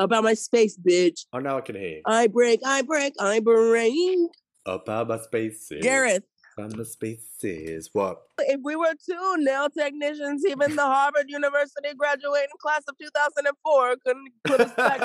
about 0.00 0.24
my 0.24 0.34
space, 0.34 0.76
bitch. 0.76 1.26
Oh, 1.32 1.38
now 1.38 1.58
I 1.58 1.60
can 1.60 1.76
hear. 1.76 2.00
I 2.06 2.26
break, 2.26 2.60
I 2.64 2.82
break, 2.82 3.14
I 3.20 3.40
break. 3.40 3.92
About 4.66 5.08
my 5.08 5.18
spaces. 5.18 5.82
Gareth, 5.82 6.24
About 6.56 6.76
my 6.76 6.84
spaces. 6.84 7.90
What? 7.92 8.22
If 8.46 8.60
we 8.62 8.76
were 8.76 8.92
two 9.04 9.36
nail 9.38 9.68
technicians, 9.70 10.44
even 10.46 10.76
the 10.76 10.82
Harvard 10.82 11.26
University 11.28 11.88
graduating 11.96 12.48
class 12.60 12.82
of 12.88 12.96
2004 12.98 13.96
couldn't 14.04 14.32
put 14.44 14.60
us 14.60 14.72
back 14.74 15.00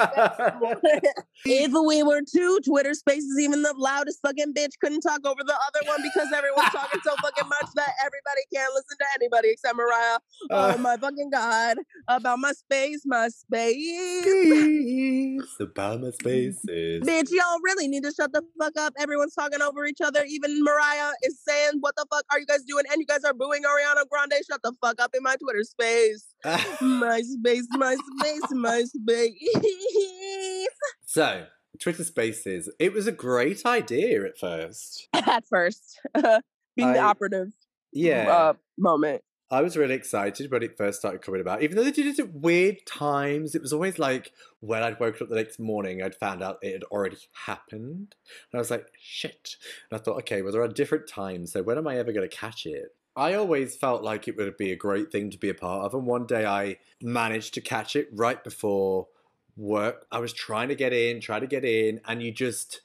if 1.45 1.71
we 1.71 2.03
were 2.03 2.21
two 2.21 2.59
Twitter 2.65 2.93
spaces, 2.93 3.37
even 3.39 3.61
the 3.61 3.73
loudest 3.77 4.19
fucking 4.21 4.53
bitch 4.53 4.73
couldn't 4.81 5.01
talk 5.01 5.25
over 5.25 5.41
the 5.45 5.53
other 5.53 5.87
one 5.87 6.01
because 6.01 6.27
everyone's 6.35 6.69
talking 6.69 7.01
so 7.03 7.15
fucking 7.21 7.47
much 7.47 7.67
that 7.75 7.89
everybody 8.01 8.41
can't 8.53 8.73
listen 8.73 8.97
to 8.97 9.05
anybody 9.19 9.49
except 9.51 9.75
Mariah. 9.75 10.17
Uh. 10.49 10.73
oh 10.75 10.77
my 10.79 10.97
fucking 10.97 11.29
god. 11.29 11.77
About 12.07 12.39
my 12.39 12.51
space, 12.51 13.01
my 13.05 13.27
space. 13.29 14.23
Space. 14.23 15.55
About 15.59 16.01
my 16.01 16.11
spaces. 16.11 17.03
Bitch, 17.03 17.31
y'all 17.31 17.59
really 17.63 17.87
need 17.87 18.03
to 18.03 18.11
shut 18.11 18.31
the 18.31 18.43
fuck 18.59 18.73
up. 18.77 18.93
Everyone's 18.99 19.33
talking 19.33 19.61
over 19.61 19.85
each 19.85 20.01
other. 20.01 20.23
Even 20.27 20.63
Mariah 20.63 21.11
is 21.23 21.39
saying, 21.47 21.73
What 21.79 21.95
the 21.95 22.05
fuck 22.11 22.25
are 22.31 22.39
you 22.39 22.45
guys 22.45 22.63
doing? 22.63 22.85
And 22.91 22.99
you 22.99 23.05
guys 23.05 23.23
are 23.25 23.33
booing 23.33 23.63
Ariana 23.63 24.07
Grande. 24.09 24.33
Shut 24.49 24.61
the 24.63 24.73
fuck 24.81 25.01
up 25.01 25.11
in 25.15 25.23
my 25.23 25.35
Twitter 25.35 25.63
space. 25.63 26.27
My 26.81 27.21
space, 27.21 27.67
my 27.71 27.95
space, 28.19 28.51
my 28.51 28.83
space. 28.83 30.67
so, 31.05 31.45
Twitter 31.81 32.03
Spaces. 32.03 32.69
It 32.79 32.93
was 32.93 33.07
a 33.07 33.11
great 33.11 33.65
idea 33.65 34.23
at 34.25 34.37
first. 34.37 35.07
At 35.13 35.45
first, 35.47 35.99
being 36.75 36.93
the 36.93 36.99
operative 36.99 37.49
Yeah. 37.91 38.29
uh, 38.29 38.53
moment. 38.77 39.21
I 39.51 39.61
was 39.61 39.77
really 39.77 39.93
excited 39.93 40.51
when 40.51 40.63
it 40.63 40.75
first 40.75 40.99
started 40.99 41.21
coming 41.21 41.39
about. 41.39 41.61
Even 41.61 41.77
though 41.77 41.83
they 41.83 41.91
did 41.91 42.07
it 42.07 42.17
at 42.19 42.33
weird 42.33 42.77
times, 42.87 43.53
it 43.53 43.61
was 43.61 43.71
always 43.73 43.99
like 43.99 44.31
when 44.59 44.81
I'd 44.81 44.99
woken 44.99 45.23
up 45.23 45.29
the 45.29 45.35
next 45.35 45.59
morning, 45.59 46.01
I'd 46.01 46.15
found 46.15 46.41
out 46.41 46.57
it 46.63 46.73
had 46.73 46.83
already 46.85 47.17
happened. 47.45 48.15
And 48.51 48.55
I 48.55 48.57
was 48.57 48.71
like, 48.71 48.87
shit. 48.99 49.55
And 49.91 49.99
I 49.99 50.03
thought, 50.03 50.17
okay, 50.19 50.41
well, 50.41 50.51
there 50.51 50.63
are 50.63 50.67
different 50.67 51.07
times, 51.07 51.51
so 51.53 51.61
when 51.61 51.77
am 51.77 51.87
I 51.87 51.97
ever 51.97 52.11
going 52.11 52.27
to 52.27 52.35
catch 52.35 52.65
it? 52.65 52.95
I 53.15 53.33
always 53.33 53.75
felt 53.75 54.03
like 54.03 54.27
it 54.27 54.35
would 54.37 54.57
be 54.57 54.71
a 54.71 54.75
great 54.75 55.11
thing 55.11 55.29
to 55.31 55.37
be 55.37 55.49
a 55.49 55.53
part 55.53 55.85
of. 55.85 55.93
And 55.93 56.05
one 56.05 56.25
day 56.25 56.45
I 56.45 56.77
managed 57.01 57.53
to 57.55 57.61
catch 57.61 57.95
it 57.95 58.09
right 58.11 58.43
before 58.43 59.07
work. 59.55 60.05
I 60.11 60.19
was 60.19 60.33
trying 60.33 60.67
to 60.69 60.75
get 60.75 60.93
in, 60.93 61.21
try 61.21 61.39
to 61.39 61.47
get 61.47 61.63
in, 61.63 62.01
and 62.05 62.21
you 62.21 62.31
just. 62.31 62.81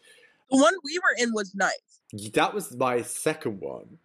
The 0.50 0.56
one 0.56 0.74
we 0.84 0.98
were 0.98 1.24
in 1.24 1.32
was 1.32 1.54
nice. 1.54 2.00
That 2.34 2.54
was 2.54 2.76
my 2.76 3.02
second 3.02 3.60
one. 3.60 3.98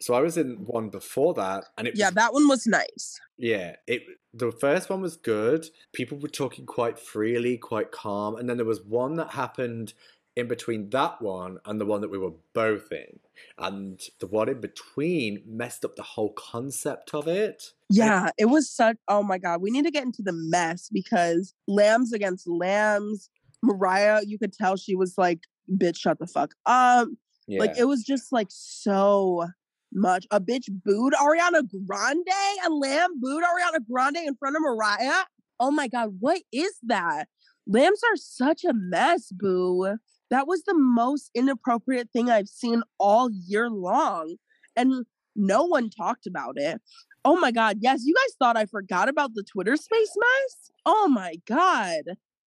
So 0.00 0.14
I 0.14 0.20
was 0.20 0.36
in 0.36 0.64
one 0.64 0.90
before 0.90 1.34
that, 1.34 1.64
and 1.76 1.88
it 1.88 1.96
Yeah, 1.96 2.06
was 2.06 2.14
that 2.14 2.32
one 2.32 2.48
was 2.48 2.66
nice. 2.66 3.20
yeah, 3.36 3.76
it 3.86 4.02
the 4.32 4.52
first 4.52 4.90
one 4.90 5.00
was 5.00 5.16
good. 5.16 5.68
People 5.92 6.18
were 6.18 6.28
talking 6.28 6.66
quite 6.66 6.98
freely, 6.98 7.56
quite 7.56 7.90
calm, 7.90 8.36
and 8.36 8.48
then 8.48 8.56
there 8.56 8.66
was 8.66 8.82
one 8.82 9.14
that 9.14 9.30
happened 9.30 9.94
in 10.38 10.46
between 10.46 10.88
that 10.90 11.20
one 11.20 11.58
and 11.64 11.80
the 11.80 11.84
one 11.84 12.00
that 12.00 12.10
we 12.10 12.16
were 12.16 12.32
both 12.54 12.92
in. 12.92 13.18
And 13.58 14.00
the 14.20 14.28
one 14.28 14.48
in 14.48 14.60
between 14.60 15.42
messed 15.44 15.84
up 15.84 15.96
the 15.96 16.04
whole 16.04 16.32
concept 16.32 17.12
of 17.12 17.26
it. 17.26 17.72
Yeah, 17.90 18.30
it 18.38 18.44
was 18.44 18.70
such. 18.70 18.96
Oh 19.08 19.24
my 19.24 19.38
god, 19.38 19.60
we 19.60 19.72
need 19.72 19.84
to 19.84 19.90
get 19.90 20.04
into 20.04 20.22
the 20.22 20.32
mess 20.32 20.88
because 20.92 21.54
lambs 21.66 22.12
against 22.12 22.48
lambs. 22.48 23.30
Mariah, 23.64 24.20
you 24.24 24.38
could 24.38 24.52
tell 24.52 24.76
she 24.76 24.94
was 24.94 25.14
like, 25.18 25.40
"Bitch, 25.68 25.98
shut 25.98 26.20
the 26.20 26.26
fuck 26.28 26.54
up." 26.66 27.08
Yeah. 27.48 27.58
Like 27.58 27.76
it 27.76 27.86
was 27.86 28.04
just 28.04 28.30
like 28.30 28.48
so 28.50 29.48
much. 29.92 30.24
A 30.30 30.40
bitch 30.40 30.68
booed 30.70 31.14
Ariana 31.14 31.62
Grande. 31.86 32.28
A 32.64 32.70
lamb 32.70 33.18
booed 33.20 33.42
Ariana 33.42 33.80
Grande 33.90 34.18
in 34.18 34.36
front 34.36 34.54
of 34.54 34.62
Mariah. 34.62 35.24
Oh 35.58 35.72
my 35.72 35.88
god, 35.88 36.14
what 36.20 36.42
is 36.52 36.74
that? 36.84 37.26
Lambs 37.66 38.00
are 38.08 38.16
such 38.16 38.64
a 38.64 38.72
mess, 38.72 39.32
boo. 39.32 39.98
That 40.30 40.46
was 40.46 40.62
the 40.62 40.74
most 40.76 41.30
inappropriate 41.34 42.10
thing 42.10 42.30
I've 42.30 42.48
seen 42.48 42.82
all 42.98 43.30
year 43.30 43.70
long. 43.70 44.36
And 44.76 45.06
no 45.34 45.64
one 45.64 45.90
talked 45.90 46.26
about 46.26 46.54
it. 46.56 46.80
Oh 47.24 47.38
my 47.38 47.50
god, 47.50 47.78
yes, 47.80 48.02
you 48.04 48.14
guys 48.14 48.34
thought 48.38 48.56
I 48.56 48.66
forgot 48.66 49.08
about 49.08 49.34
the 49.34 49.42
Twitter 49.42 49.76
space 49.76 50.12
mess? 50.16 50.70
Oh 50.86 51.08
my 51.08 51.34
god. 51.46 52.02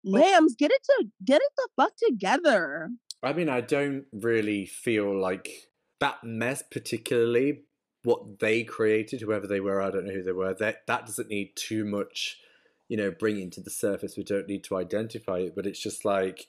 Lambs, 0.03 0.55
get 0.55 0.71
it 0.71 0.83
to 0.83 1.07
get 1.25 1.41
it 1.41 1.51
the 1.57 1.67
fuck 1.75 1.93
together. 1.97 2.89
I 3.23 3.33
mean, 3.33 3.49
I 3.49 3.61
don't 3.61 4.05
really 4.11 4.65
feel 4.65 5.19
like 5.19 5.49
that 5.99 6.23
mess, 6.23 6.63
particularly 6.69 7.63
what 8.03 8.39
they 8.39 8.63
created, 8.63 9.21
whoever 9.21 9.47
they 9.47 9.59
were, 9.59 9.81
I 9.81 9.89
don't 9.89 10.05
know 10.05 10.13
who 10.13 10.23
they 10.23 10.31
were, 10.31 10.53
that, 10.53 10.85
that 10.87 11.05
doesn't 11.05 11.29
need 11.29 11.53
too 11.55 11.83
much, 11.83 12.37
you 12.87 12.95
know, 12.95 13.11
bringing 13.11 13.49
to 13.51 13.61
the 13.61 13.69
surface. 13.69 14.15
We 14.15 14.23
don't 14.23 14.47
need 14.47 14.63
to 14.65 14.77
identify 14.77 15.39
it, 15.39 15.55
but 15.55 15.65
it's 15.65 15.81
just 15.81 16.05
like 16.05 16.47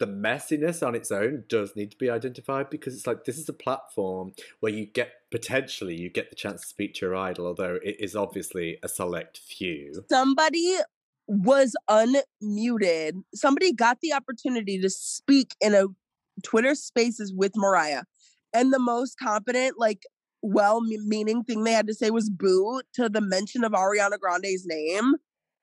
the 0.00 0.06
messiness 0.06 0.84
on 0.84 0.94
its 0.94 1.12
own 1.12 1.44
does 1.48 1.76
need 1.76 1.90
to 1.92 1.96
be 1.98 2.10
identified 2.10 2.70
because 2.70 2.96
it's 2.96 3.06
like 3.06 3.24
this 3.26 3.38
is 3.38 3.48
a 3.48 3.52
platform 3.52 4.32
where 4.58 4.72
you 4.72 4.86
get 4.86 5.12
potentially 5.30 5.94
you 5.94 6.08
get 6.08 6.30
the 6.30 6.36
chance 6.36 6.62
to 6.62 6.66
speak 6.66 6.94
to 6.94 7.06
your 7.06 7.14
idol, 7.14 7.46
although 7.46 7.78
it 7.84 7.96
is 8.00 8.16
obviously 8.16 8.78
a 8.82 8.88
select 8.88 9.38
few. 9.38 10.04
somebody 10.10 10.76
was 11.28 11.76
unmuted. 11.88 13.22
Somebody 13.32 13.72
got 13.72 14.00
the 14.00 14.12
opportunity 14.12 14.80
to 14.80 14.90
speak 14.90 15.54
in 15.60 15.74
a 15.74 15.84
Twitter 16.42 16.74
Spaces 16.74 17.32
with 17.32 17.52
Mariah, 17.54 18.02
and 18.52 18.72
the 18.72 18.80
most 18.80 19.16
competent, 19.18 19.78
like, 19.78 20.02
well-meaning 20.42 21.44
thing 21.44 21.64
they 21.64 21.72
had 21.72 21.86
to 21.86 21.94
say 21.94 22.10
was 22.10 22.30
"boo" 22.30 22.80
to 22.94 23.10
the 23.10 23.20
mention 23.20 23.62
of 23.62 23.72
Ariana 23.72 24.18
Grande's 24.18 24.64
name. 24.66 25.16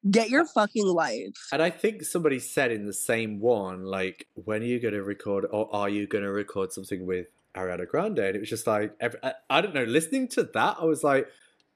Get 0.09 0.29
your 0.29 0.45
fucking 0.45 0.85
life. 0.85 1.49
And 1.51 1.61
I 1.61 1.69
think 1.69 2.03
somebody 2.03 2.39
said 2.39 2.71
in 2.71 2.85
the 2.85 2.93
same 2.93 3.39
one, 3.39 3.83
like, 3.83 4.27
when 4.33 4.61
are 4.61 4.65
you 4.65 4.79
going 4.79 4.93
to 4.93 5.03
record, 5.03 5.45
or 5.51 5.73
are 5.75 5.89
you 5.89 6.07
going 6.07 6.23
to 6.23 6.31
record 6.31 6.71
something 6.71 7.05
with 7.05 7.27
Ariana 7.55 7.87
Grande? 7.87 8.19
And 8.19 8.35
it 8.35 8.39
was 8.39 8.49
just 8.49 8.67
like, 8.67 8.95
every, 8.99 9.19
I, 9.23 9.33
I 9.49 9.61
don't 9.61 9.73
know, 9.73 9.83
listening 9.83 10.27
to 10.29 10.43
that, 10.43 10.77
I 10.79 10.85
was 10.85 11.03
like, 11.03 11.27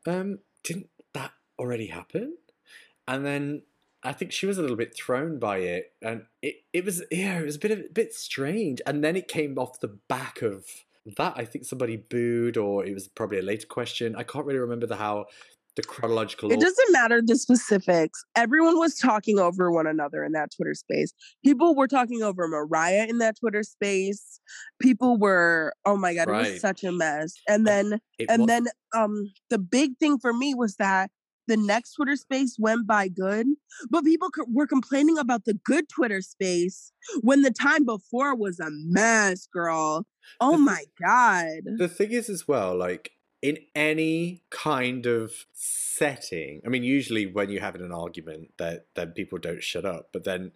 um, 0.05 0.39
didn't 0.63 0.89
that 1.13 1.31
already 1.57 1.87
happen? 1.87 2.37
And 3.07 3.25
then 3.25 3.63
I 4.03 4.13
think 4.13 4.31
she 4.31 4.45
was 4.45 4.57
a 4.57 4.61
little 4.61 4.77
bit 4.77 4.95
thrown 4.95 5.37
by 5.37 5.57
it, 5.57 5.93
and 6.01 6.25
it, 6.41 6.63
it 6.73 6.85
was 6.85 7.03
yeah, 7.11 7.39
it 7.39 7.45
was 7.45 7.57
a 7.57 7.59
bit 7.59 7.71
of, 7.71 7.79
a 7.79 7.93
bit 7.93 8.13
strange. 8.13 8.81
And 8.85 9.03
then 9.03 9.15
it 9.15 9.27
came 9.27 9.57
off 9.57 9.79
the 9.79 9.95
back 10.07 10.41
of 10.41 10.65
that. 11.17 11.33
I 11.35 11.45
think 11.45 11.65
somebody 11.65 11.97
booed, 11.97 12.57
or 12.57 12.85
it 12.85 12.93
was 12.93 13.07
probably 13.07 13.39
a 13.39 13.43
later 13.43 13.67
question. 13.67 14.15
I 14.15 14.23
can't 14.23 14.45
really 14.45 14.59
remember 14.59 14.87
the 14.87 14.95
how 14.95 15.25
the 15.75 15.83
chronological. 15.83 16.51
It 16.51 16.59
doesn't 16.59 16.91
matter 16.91 17.21
the 17.25 17.35
specifics. 17.37 18.23
Everyone 18.35 18.77
was 18.77 18.97
talking 18.97 19.39
over 19.39 19.71
one 19.71 19.87
another 19.87 20.23
in 20.23 20.33
that 20.33 20.51
Twitter 20.55 20.73
space. 20.73 21.13
People 21.45 21.75
were 21.75 21.87
talking 21.87 22.21
over 22.23 22.47
Mariah 22.47 23.05
in 23.07 23.19
that 23.19 23.39
Twitter 23.39 23.63
space. 23.63 24.39
People 24.81 25.17
were, 25.17 25.73
oh 25.85 25.95
my 25.95 26.13
god, 26.13 26.27
it 26.27 26.31
was 26.31 26.59
such 26.61 26.83
a 26.83 26.91
mess. 26.91 27.33
And 27.47 27.65
then 27.65 27.99
it 28.19 28.27
and 28.29 28.41
was- 28.41 28.47
then 28.47 28.65
um 28.95 29.31
the 29.49 29.57
big 29.59 29.97
thing 29.97 30.17
for 30.19 30.33
me 30.33 30.53
was 30.53 30.75
that 30.75 31.09
the 31.47 31.57
next 31.57 31.93
Twitter 31.93 32.15
space 32.15 32.55
went 32.59 32.85
by 32.85 33.07
good, 33.07 33.47
but 33.89 34.03
people 34.05 34.29
co- 34.29 34.45
were 34.53 34.67
complaining 34.67 35.17
about 35.17 35.45
the 35.45 35.53
good 35.65 35.89
Twitter 35.89 36.21
space 36.21 36.91
when 37.21 37.41
the 37.41 37.51
time 37.51 37.83
before 37.83 38.35
was 38.35 38.59
a 38.59 38.67
mess, 38.69 39.47
girl. 39.51 40.05
Oh 40.39 40.51
The 40.51 40.57
my 40.59 40.83
god. 41.01 41.61
the 41.77 41.87
thing 41.89 42.11
is 42.11 42.29
as 42.29 42.47
well 42.47 42.75
like 42.75 43.11
in 43.41 43.57
any 43.75 44.43
kind 44.49 45.05
of 45.05 45.45
setting. 45.53 46.61
I 46.65 46.69
mean 46.69 46.83
usually 46.83 47.25
when 47.25 47.49
you're 47.49 47.61
having 47.61 47.81
an 47.81 47.91
argument 47.91 48.51
that 48.57 48.85
then 48.95 49.11
people 49.11 49.37
don't 49.37 49.63
shut 49.63 49.85
up 49.85 50.09
but 50.13 50.23
then 50.23 50.51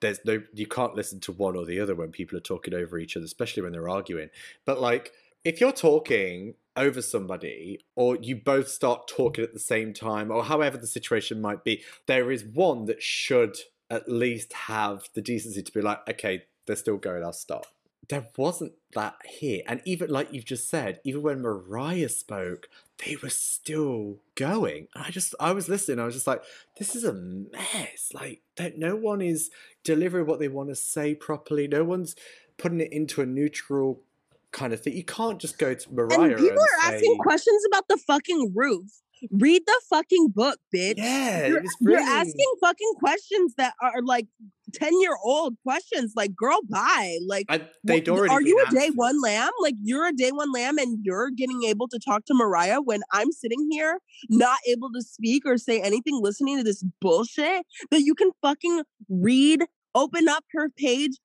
there's 0.00 0.20
no 0.24 0.42
you 0.52 0.66
can't 0.66 0.94
listen 0.94 1.20
to 1.20 1.32
one 1.32 1.56
or 1.56 1.64
the 1.64 1.80
other 1.80 1.94
when 1.94 2.10
people 2.10 2.36
are 2.36 2.42
talking 2.42 2.74
over 2.74 2.98
each 2.98 3.16
other 3.16 3.24
especially 3.24 3.62
when 3.62 3.72
they're 3.72 3.88
arguing. 3.88 4.30
But 4.64 4.80
like 4.80 5.12
if 5.44 5.60
you're 5.60 5.72
talking 5.72 6.54
over 6.76 7.02
somebody 7.02 7.80
or 7.96 8.16
you 8.16 8.36
both 8.36 8.68
start 8.68 9.06
talking 9.06 9.44
at 9.44 9.52
the 9.52 9.58
same 9.58 9.92
time 9.92 10.30
or 10.30 10.44
however 10.44 10.78
the 10.78 10.86
situation 10.86 11.40
might 11.40 11.64
be 11.64 11.82
there 12.06 12.30
is 12.30 12.44
one 12.44 12.86
that 12.86 13.02
should 13.02 13.56
at 13.90 14.08
least 14.08 14.52
have 14.54 15.08
the 15.14 15.20
decency 15.20 15.62
to 15.62 15.72
be 15.72 15.82
like 15.82 15.98
okay 16.08 16.44
they're 16.66 16.76
still 16.76 16.96
going 16.96 17.22
i'll 17.22 17.32
stop 17.32 17.66
there 18.08 18.28
wasn't 18.36 18.72
that 18.94 19.14
here. 19.24 19.62
And 19.66 19.80
even 19.84 20.10
like 20.10 20.32
you've 20.32 20.44
just 20.44 20.68
said, 20.68 21.00
even 21.04 21.22
when 21.22 21.40
Mariah 21.40 22.08
spoke, 22.08 22.68
they 23.04 23.16
were 23.22 23.30
still 23.30 24.18
going. 24.34 24.88
And 24.94 25.04
I 25.04 25.10
just, 25.10 25.34
I 25.40 25.52
was 25.52 25.68
listening. 25.68 25.98
I 26.00 26.04
was 26.04 26.14
just 26.14 26.26
like, 26.26 26.42
this 26.78 26.94
is 26.94 27.04
a 27.04 27.12
mess. 27.12 28.10
Like, 28.12 28.42
that 28.56 28.78
no 28.78 28.96
one 28.96 29.20
is 29.20 29.50
delivering 29.84 30.26
what 30.26 30.40
they 30.40 30.48
want 30.48 30.68
to 30.68 30.74
say 30.74 31.14
properly. 31.14 31.66
No 31.68 31.84
one's 31.84 32.14
putting 32.58 32.80
it 32.80 32.92
into 32.92 33.22
a 33.22 33.26
neutral 33.26 34.00
kind 34.52 34.72
of 34.72 34.80
thing. 34.80 34.94
You 34.94 35.04
can't 35.04 35.38
just 35.38 35.58
go 35.58 35.74
to 35.74 35.94
Mariah 35.94 36.30
And 36.30 36.36
people 36.36 36.62
are 36.62 36.90
say, 36.90 36.94
asking 36.94 37.18
questions 37.18 37.62
about 37.70 37.88
the 37.88 37.96
fucking 37.96 38.52
roof. 38.54 38.90
Read 39.30 39.62
the 39.64 39.80
fucking 39.88 40.28
book, 40.34 40.58
bitch. 40.74 40.94
Yeah, 40.96 41.46
you're, 41.46 41.58
it 41.58 41.62
was 41.62 41.76
you're 41.80 41.98
asking 41.98 42.54
fucking 42.60 42.92
questions 42.98 43.54
that 43.56 43.74
are 43.80 44.02
like 44.02 44.26
10 44.72 45.00
year 45.00 45.16
old 45.24 45.56
questions. 45.62 46.12
Like, 46.16 46.34
girl, 46.34 46.60
bye. 46.68 47.18
Like, 47.26 47.46
I, 47.48 47.68
they'd 47.84 48.08
Wha- 48.08 48.18
already 48.18 48.34
are 48.34 48.42
you 48.42 48.64
a 48.66 48.70
day 48.70 48.90
one 48.94 49.20
lamb? 49.20 49.50
Like 49.60 49.74
you're 49.82 50.06
a 50.06 50.12
day 50.12 50.30
one 50.30 50.52
lamb 50.52 50.78
and 50.78 50.98
you're 51.02 51.30
getting 51.30 51.64
able 51.64 51.88
to 51.88 51.98
talk 51.98 52.24
to 52.26 52.34
Mariah 52.34 52.80
when 52.80 53.02
I'm 53.12 53.32
sitting 53.32 53.68
here 53.70 53.98
not 54.28 54.58
able 54.68 54.90
to 54.92 55.02
speak 55.02 55.44
or 55.46 55.58
say 55.58 55.80
anything, 55.80 56.20
listening 56.20 56.58
to 56.58 56.64
this 56.64 56.84
bullshit 57.00 57.66
that 57.90 58.02
you 58.02 58.14
can 58.14 58.30
fucking 58.40 58.82
read, 59.08 59.64
open 59.94 60.28
up 60.28 60.44
her 60.52 60.68
page, 60.70 61.18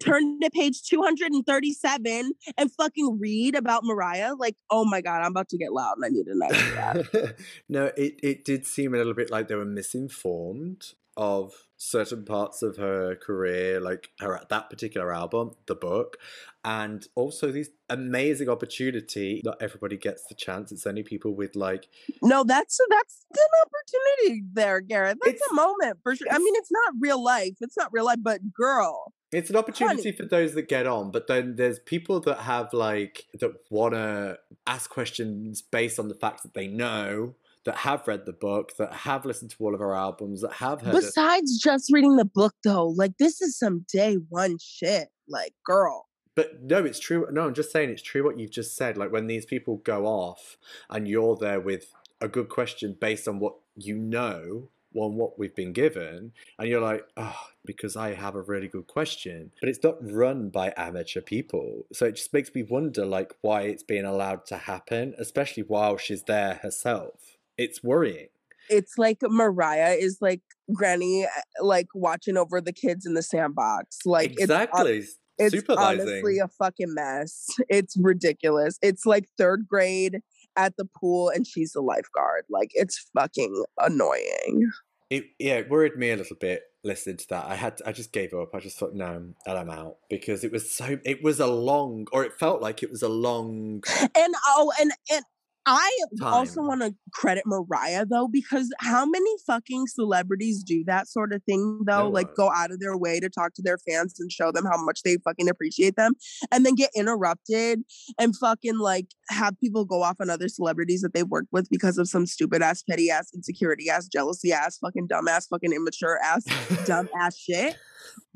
turn 0.00 0.40
to 0.40 0.50
page 0.50 0.82
237 0.82 2.32
and 2.56 2.72
fucking 2.72 3.18
read 3.20 3.54
about 3.54 3.84
Mariah. 3.84 4.34
Like, 4.36 4.56
oh 4.70 4.84
my 4.84 5.00
God, 5.00 5.22
I'm 5.22 5.30
about 5.30 5.48
to 5.50 5.58
get 5.58 5.72
loud 5.72 5.96
and 5.96 6.04
I 6.04 6.08
need 6.08 6.24
to 6.24 6.34
that. 6.34 7.36
no, 7.68 7.86
it, 7.96 8.18
it 8.22 8.44
did 8.44 8.66
seem 8.66 8.94
a 8.94 8.98
little 8.98 9.14
bit 9.14 9.30
like 9.30 9.48
they 9.48 9.54
were 9.54 9.64
misinformed 9.64 10.94
of 11.16 11.52
certain 11.76 12.24
parts 12.24 12.62
of 12.62 12.76
her 12.76 13.14
career, 13.14 13.80
like 13.80 14.08
her 14.20 14.40
that 14.48 14.70
particular 14.70 15.12
album, 15.12 15.52
the 15.66 15.74
book, 15.74 16.16
and 16.64 17.06
also 17.14 17.50
these 17.52 17.70
amazing 17.88 18.48
opportunity. 18.48 19.42
Not 19.44 19.58
everybody 19.60 19.96
gets 19.96 20.26
the 20.26 20.34
chance. 20.34 20.72
It's 20.72 20.86
only 20.86 21.02
people 21.02 21.34
with 21.34 21.54
like 21.54 21.88
No, 22.22 22.44
that's 22.44 22.78
that's 22.88 23.26
an 23.34 23.42
opportunity 23.66 24.44
there, 24.52 24.80
Garrett. 24.80 25.18
That's 25.24 25.42
a 25.50 25.54
moment 25.54 25.98
for 26.02 26.16
sure. 26.16 26.26
I 26.30 26.38
mean, 26.38 26.54
it's 26.56 26.72
not 26.72 26.94
real 26.98 27.22
life. 27.22 27.56
It's 27.60 27.76
not 27.76 27.92
real 27.92 28.06
life, 28.06 28.18
but 28.22 28.52
girl, 28.52 29.12
It's 29.30 29.50
an 29.50 29.56
opportunity 29.56 30.12
for 30.12 30.24
those 30.24 30.54
that 30.54 30.68
get 30.68 30.86
on, 30.86 31.10
but 31.10 31.26
then 31.26 31.56
there's 31.56 31.78
people 31.78 32.20
that 32.20 32.40
have 32.40 32.72
like 32.72 33.26
that 33.40 33.52
want 33.70 33.94
to 33.94 34.38
ask 34.66 34.88
questions 34.90 35.60
based 35.60 35.98
on 35.98 36.08
the 36.08 36.14
fact 36.14 36.42
that 36.42 36.54
they 36.54 36.66
know 36.66 37.34
that 37.64 37.76
have 37.76 38.06
read 38.06 38.26
the 38.26 38.32
book, 38.32 38.76
that 38.76 38.92
have 38.92 39.24
listened 39.24 39.50
to 39.52 39.56
all 39.60 39.74
of 39.74 39.80
our 39.80 39.94
albums, 39.94 40.42
that 40.42 40.52
have 40.54 40.82
heard. 40.82 40.94
it. 40.94 41.00
Besides 41.00 41.58
just 41.58 41.90
reading 41.92 42.16
the 42.16 42.24
book, 42.24 42.54
though, 42.62 42.88
like 42.88 43.16
this 43.18 43.40
is 43.40 43.58
some 43.58 43.84
day 43.90 44.16
one 44.28 44.58
shit. 44.60 45.08
Like, 45.28 45.54
girl, 45.64 46.06
But 46.34 46.62
no, 46.62 46.84
it's 46.84 46.98
true. 47.00 47.26
No, 47.32 47.46
I'm 47.46 47.54
just 47.54 47.72
saying 47.72 47.88
it's 47.90 48.02
true 48.02 48.24
what 48.24 48.38
you've 48.38 48.50
just 48.50 48.76
said. 48.76 48.96
Like 48.98 49.10
when 49.12 49.26
these 49.26 49.46
people 49.46 49.76
go 49.78 50.04
off 50.06 50.58
and 50.90 51.08
you're 51.08 51.36
there 51.36 51.60
with 51.60 51.92
a 52.20 52.28
good 52.28 52.48
question 52.48 52.96
based 53.00 53.26
on 53.26 53.38
what 53.38 53.54
you 53.74 53.96
know, 53.96 54.68
on 54.94 55.16
what 55.16 55.38
we've 55.38 55.54
been 55.54 55.72
given, 55.72 56.32
and 56.58 56.68
you're 56.68 56.80
like, 56.80 57.04
oh, 57.16 57.46
because 57.64 57.96
I 57.96 58.14
have 58.14 58.34
a 58.34 58.42
really 58.42 58.68
good 58.68 58.86
question. 58.86 59.50
But 59.60 59.68
it's 59.68 59.82
not 59.82 59.96
run 60.00 60.50
by 60.50 60.72
amateur 60.76 61.20
people. 61.20 61.86
So 61.92 62.06
it 62.06 62.16
just 62.16 62.32
makes 62.32 62.54
me 62.54 62.62
wonder 62.62 63.04
like 63.06 63.34
why 63.40 63.62
it's 63.62 63.82
being 63.82 64.04
allowed 64.04 64.44
to 64.46 64.56
happen, 64.58 65.14
especially 65.18 65.62
while 65.62 65.96
she's 65.96 66.24
there 66.24 66.60
herself. 66.62 67.33
It's 67.58 67.82
worrying. 67.82 68.28
it's 68.70 68.96
like 68.98 69.18
Mariah 69.22 69.92
is 69.98 70.18
like 70.20 70.40
Granny, 70.72 71.24
uh, 71.24 71.28
like 71.60 71.88
watching 71.94 72.36
over 72.36 72.60
the 72.60 72.72
kids 72.72 73.04
in 73.06 73.14
the 73.14 73.22
sandbox. 73.22 73.98
Like, 74.06 74.32
it's 74.32 74.42
exactly. 74.42 75.04
it's, 75.38 75.52
Supervising. 75.54 76.08
honestly 76.08 76.38
a 76.38 76.48
fucking 76.48 76.94
mess. 76.94 77.46
It's 77.68 77.96
ridiculous. 77.96 78.78
It's 78.82 79.04
like 79.04 79.28
third 79.36 79.66
grade 79.68 80.20
at 80.56 80.76
the 80.76 80.86
pool, 80.98 81.28
and 81.28 81.46
she's 81.46 81.72
the 81.72 81.80
lifeguard. 81.82 82.44
Like, 82.48 82.70
it's 82.74 83.10
fucking 83.14 83.64
annoying. 83.78 84.70
it 85.10 85.24
yeah 85.38 85.54
it 85.54 85.68
worried 85.70 85.96
me 85.96 86.10
a 86.10 86.16
little 86.16 86.36
bit 86.36 86.62
listening 86.82 87.16
to 87.16 87.28
that 87.28 87.46
i 87.46 87.54
had 87.54 87.76
to, 87.76 87.88
i 87.88 87.92
just 87.92 88.12
gave 88.12 88.32
up 88.34 88.54
i 88.54 88.60
just 88.60 88.78
thought 88.78 88.94
no 88.94 89.10
and 89.46 89.58
i'm 89.58 89.70
out 89.70 89.96
because 90.10 90.44
it 90.44 90.52
was 90.52 90.70
so 90.70 90.98
it 91.04 91.22
was 91.22 91.40
a 91.40 91.46
long 91.46 92.06
or 92.12 92.24
it 92.24 92.32
felt 92.38 92.60
like 92.62 92.82
it 92.82 92.90
was 92.90 93.02
a 93.02 93.08
long 93.08 93.82
And 94.14 94.34
oh, 94.48 94.72
and 94.80 94.92
and 95.10 95.24
I 95.66 95.90
also 96.22 96.62
want 96.62 96.82
to 96.82 96.94
credit 97.12 97.44
Mariah 97.46 98.04
though, 98.04 98.28
because 98.28 98.68
how 98.80 99.06
many 99.06 99.30
fucking 99.46 99.86
celebrities 99.86 100.62
do 100.62 100.84
that 100.86 101.08
sort 101.08 101.32
of 101.32 101.42
thing 101.44 101.80
though? 101.86 102.04
No 102.04 102.10
like 102.10 102.34
go 102.34 102.50
out 102.54 102.70
of 102.70 102.80
their 102.80 102.96
way 102.96 103.18
to 103.20 103.30
talk 103.30 103.54
to 103.54 103.62
their 103.62 103.78
fans 103.78 104.14
and 104.18 104.30
show 104.30 104.52
them 104.52 104.64
how 104.64 104.82
much 104.82 105.02
they 105.04 105.16
fucking 105.24 105.48
appreciate 105.48 105.96
them, 105.96 106.14
and 106.52 106.66
then 106.66 106.74
get 106.74 106.90
interrupted 106.94 107.82
and 108.18 108.36
fucking 108.36 108.78
like 108.78 109.06
have 109.30 109.58
people 109.58 109.84
go 109.84 110.02
off 110.02 110.16
on 110.20 110.28
other 110.28 110.48
celebrities 110.48 111.00
that 111.00 111.14
they've 111.14 111.28
worked 111.28 111.52
with 111.52 111.68
because 111.70 111.96
of 111.96 112.08
some 112.08 112.26
stupid 112.26 112.62
ass, 112.62 112.82
petty 112.82 113.10
ass, 113.10 113.30
insecurity 113.34 113.88
ass, 113.88 114.06
jealousy 114.06 114.52
ass, 114.52 114.78
fucking 114.78 115.06
dumb 115.06 115.28
ass, 115.28 115.46
fucking 115.46 115.72
immature 115.72 116.18
ass, 116.22 116.44
dumb 116.86 117.08
ass 117.20 117.38
shit. 117.38 117.76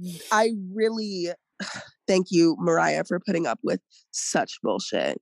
Mm, 0.01 0.23
I 0.33 0.51
really 0.75 1.29
thank 2.09 2.29
you, 2.31 2.57
Mariah, 2.59 3.05
for 3.05 3.21
putting 3.21 3.47
up 3.47 3.59
with 3.63 3.81
such 4.13 4.59
bullshit. 4.63 5.19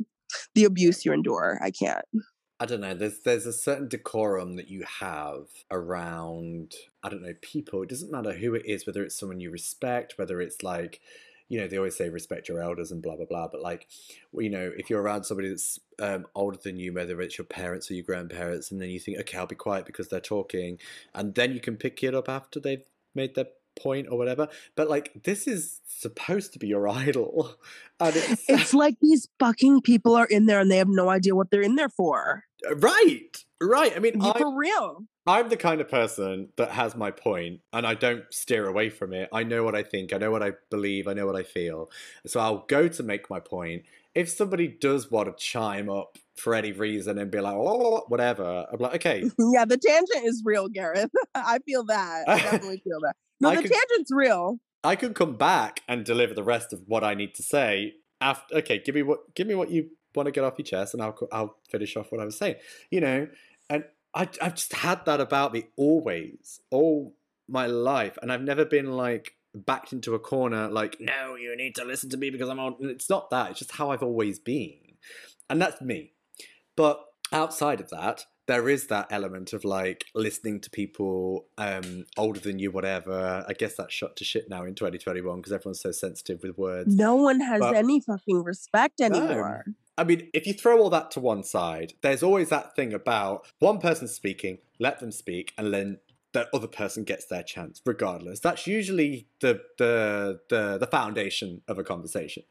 The 0.55 0.65
abuse 0.65 1.05
you 1.05 1.13
endure, 1.13 1.59
I 1.63 1.71
can't. 1.71 2.05
i 2.59 2.65
don't 2.65 2.81
know 2.81 2.95
there's 2.95 3.21
there's 3.21 3.45
a 3.45 3.53
certain 3.53 3.87
decorum 3.87 4.57
that 4.57 4.69
you 4.69 4.83
have 5.01 5.45
around 5.71 6.73
i 7.03 7.09
don't 7.11 7.23
know 7.23 7.35
people 7.43 7.83
it 7.83 7.89
doesn't 7.91 8.11
matter 8.11 8.33
who 8.33 8.55
it 8.55 8.63
is 8.65 8.87
whether 8.87 9.03
it's 9.05 9.19
someone 9.19 9.41
you 9.41 9.51
respect 9.51 10.15
whether 10.17 10.41
it's 10.41 10.63
like 10.63 11.01
you 11.49 11.61
know 11.61 11.69
they 11.69 11.77
always 11.77 11.95
say 11.95 12.09
respect 12.09 12.49
your 12.49 12.63
elders 12.63 12.91
and 12.91 13.03
blah 13.03 13.15
blah 13.15 13.27
blah 13.27 13.47
but 13.47 13.61
like 13.61 13.87
you 14.33 14.49
know 14.49 14.73
if 14.77 14.89
you're 14.89 15.03
around 15.03 15.25
somebody 15.25 15.49
that's 15.51 15.79
um, 16.01 16.27
older 16.35 16.59
than 16.63 16.79
you 16.79 16.95
whether 16.95 17.21
it's 17.21 17.37
your 17.37 17.45
parents 17.45 17.91
or 17.91 17.95
your 17.95 18.05
grandparents 18.05 18.71
and 18.71 18.81
then 18.81 18.89
you 18.89 18.99
think 18.99 19.19
okay 19.19 19.37
i'll 19.37 19.47
be 19.47 19.55
quiet 19.55 19.85
because 19.85 20.09
they're 20.09 20.21
talking 20.21 20.79
and 21.15 21.35
then 21.35 21.53
you 21.53 21.61
can 21.61 21.77
pick 21.77 22.03
it 22.03 22.15
up 22.15 22.29
after 22.29 22.59
they've 22.59 22.89
made 23.15 23.35
their 23.35 23.49
point 23.77 24.09
or 24.11 24.19
whatever 24.19 24.49
but 24.75 24.89
like 24.89 25.13
this 25.25 25.47
is 25.47 25.81
supposed 25.87 26.53
to 26.53 26.59
be 26.59 26.67
your 26.67 26.89
idol 27.05 27.55
and 28.01 28.15
it's, 28.17 28.45
It's 28.49 28.75
like 28.75 28.97
these 29.01 29.29
fucking 29.39 29.81
people 29.83 30.15
are 30.15 30.27
in 30.27 30.47
there 30.47 30.61
and 30.61 30.71
they 30.71 30.77
have 30.79 30.89
no 30.89 31.09
idea 31.09 31.35
what 31.35 31.51
they're 31.51 31.63
in 31.63 31.77
there 31.77 31.89
for. 31.89 32.45
Uh, 32.71 32.77
right 32.77 33.45
right 33.61 33.95
i 33.97 33.99
mean 33.99 34.21
I, 34.21 34.39
For 34.39 34.55
real. 34.55 35.07
I'm 35.27 35.49
the 35.49 35.57
kind 35.57 35.81
of 35.81 35.89
person 35.89 36.51
that 36.57 36.71
has 36.71 36.95
my 36.95 37.11
point 37.11 37.61
and 37.73 37.85
I 37.85 37.95
don't 37.95 38.25
steer 38.31 38.69
away 38.69 38.91
from 38.91 39.13
it. 39.13 39.29
I 39.33 39.43
know 39.43 39.65
what 39.65 39.75
I 39.75 39.83
think, 39.83 40.13
I 40.13 40.19
know 40.19 40.31
what 40.31 40.43
I 40.43 40.53
believe, 40.71 41.09
I 41.09 41.15
know 41.15 41.27
what 41.27 41.35
I 41.35 41.43
feel. 41.43 41.91
So 42.27 42.39
I'll 42.39 42.65
go 42.69 42.87
to 42.87 43.03
make 43.03 43.29
my 43.29 43.41
point. 43.41 43.83
If 44.15 44.31
somebody 44.31 44.69
does 44.69 45.11
want 45.11 45.27
to 45.29 45.45
chime 45.45 45.91
up 45.91 46.17
for 46.37 46.55
any 46.55 46.73
reason 46.73 47.19
and 47.19 47.31
be 47.31 47.41
like, 47.41 47.55
"Oh, 47.55 48.05
whatever, 48.09 48.67
I'm 48.73 48.79
like, 48.79 48.95
okay, 48.97 49.25
Yeah, 49.39 49.65
the 49.65 49.77
tangent 49.77 50.25
is 50.25 50.43
real, 50.45 50.69
Gareth. 50.69 51.11
I 51.35 51.59
feel 51.59 51.85
that. 51.85 52.29
I 52.29 52.39
definitely 52.39 52.81
feel 52.85 53.01
that. 53.01 53.17
No, 53.41 53.51
I 53.51 53.57
the 53.57 53.63
could- 53.63 53.73
tangent's 53.73 54.11
real. 54.13 54.59
I 54.85 54.95
could 54.95 55.15
come 55.15 55.37
back 55.37 55.81
and 55.89 56.05
deliver 56.05 56.33
the 56.35 56.45
rest 56.45 56.73
of 56.73 56.83
what 56.87 57.03
I 57.03 57.15
need 57.15 57.35
to 57.37 57.43
say 57.43 57.95
after. 58.21 58.57
Okay, 58.57 58.79
give 58.79 58.95
me 58.95 59.03
what 59.03 59.35
give 59.35 59.47
me 59.47 59.55
what 59.55 59.71
you 59.71 59.91
want 60.15 60.27
to 60.27 60.31
get 60.33 60.45
off 60.45 60.55
your 60.59 60.65
chest, 60.65 60.95
and 60.95 61.03
I'll 61.03 61.17
I'll 61.33 61.57
finish 61.71 61.97
off 61.97 62.13
what 62.13 62.21
I 62.21 62.25
was 62.25 62.37
saying. 62.39 62.57
You 62.91 63.01
know, 63.01 63.29
and 63.69 63.85
I 64.15 64.29
I've 64.41 64.55
just 64.55 64.73
had 64.75 65.05
that 65.07 65.21
about 65.21 65.53
me 65.53 65.65
always, 65.77 66.61
all 66.71 67.17
my 67.49 67.67
life, 67.67 68.17
and 68.23 68.31
I've 68.33 68.43
never 68.43 68.65
been 68.65 68.93
like 68.93 69.33
backed 69.55 69.93
into 69.95 70.15
a 70.15 70.19
corner 70.19 70.69
like 70.69 70.99
no 71.01 71.35
you 71.35 71.57
need 71.57 71.75
to 71.75 71.83
listen 71.83 72.11
to 72.11 72.19
me 72.19 72.29
because 72.29 72.51
i'm 72.51 72.59
on 72.61 72.77
it's 72.81 73.09
not 73.09 73.31
that 73.31 73.49
it's 73.49 73.59
just 73.61 73.73
how 73.73 73.91
i've 73.91 74.03
always 74.03 74.39
been 74.39 74.77
and 75.49 75.63
that's 75.63 75.81
me 75.81 76.13
but 76.77 77.03
outside 77.33 77.81
of 77.81 77.89
that 77.89 78.27
there 78.47 78.69
is 78.69 78.87
that 78.89 79.07
element 79.11 79.53
of 79.53 79.65
like 79.65 80.07
listening 80.15 80.61
to 80.61 80.71
people 80.71 81.47
um 81.59 82.05
older 82.17 82.41
than 82.41 82.59
you 82.59 82.71
whatever 82.71 83.45
i 83.49 83.53
guess 83.53 83.75
that's 83.77 83.93
shot 83.93 84.17
to 84.17 84.25
shit 84.25 84.49
now 84.49 84.65
in 84.65 84.75
2021 84.75 85.37
because 85.39 85.53
everyone's 85.53 85.81
so 85.81 85.91
sensitive 85.93 86.43
with 86.43 86.57
words 86.57 86.95
No 86.95 87.15
one 87.17 87.41
has 87.41 87.61
But- 87.61 87.75
any 87.77 88.01
fucking 88.01 88.43
respect 88.45 89.01
No. 89.01 89.07
anymore. 89.07 89.65
I 89.99 90.05
mean, 90.05 90.29
if 90.35 90.47
you 90.47 90.53
throw 90.53 90.79
all 90.79 90.91
that 90.91 91.11
to 91.13 91.21
one 91.21 91.43
side, 91.43 91.95
there's 92.03 92.23
always 92.23 92.51
that 92.51 92.77
thing 92.77 92.93
about 92.93 93.47
one 93.61 93.79
person 93.79 94.07
speaking, 94.09 94.59
let 94.79 95.01
them 95.01 95.11
speak, 95.11 95.55
and 95.57 95.73
then 95.73 96.01
the 96.33 96.47
other 96.55 96.67
person 96.67 97.03
gets 97.03 97.25
their 97.25 97.43
chance, 97.43 97.81
regardless. 97.87 98.39
That's 98.41 98.67
usually 98.67 99.27
the 99.41 99.63
the 99.79 100.41
the, 100.51 100.77
the 100.77 100.87
foundation 100.87 101.63
of 101.67 101.79
a 101.79 101.83
conversation. 101.85 102.43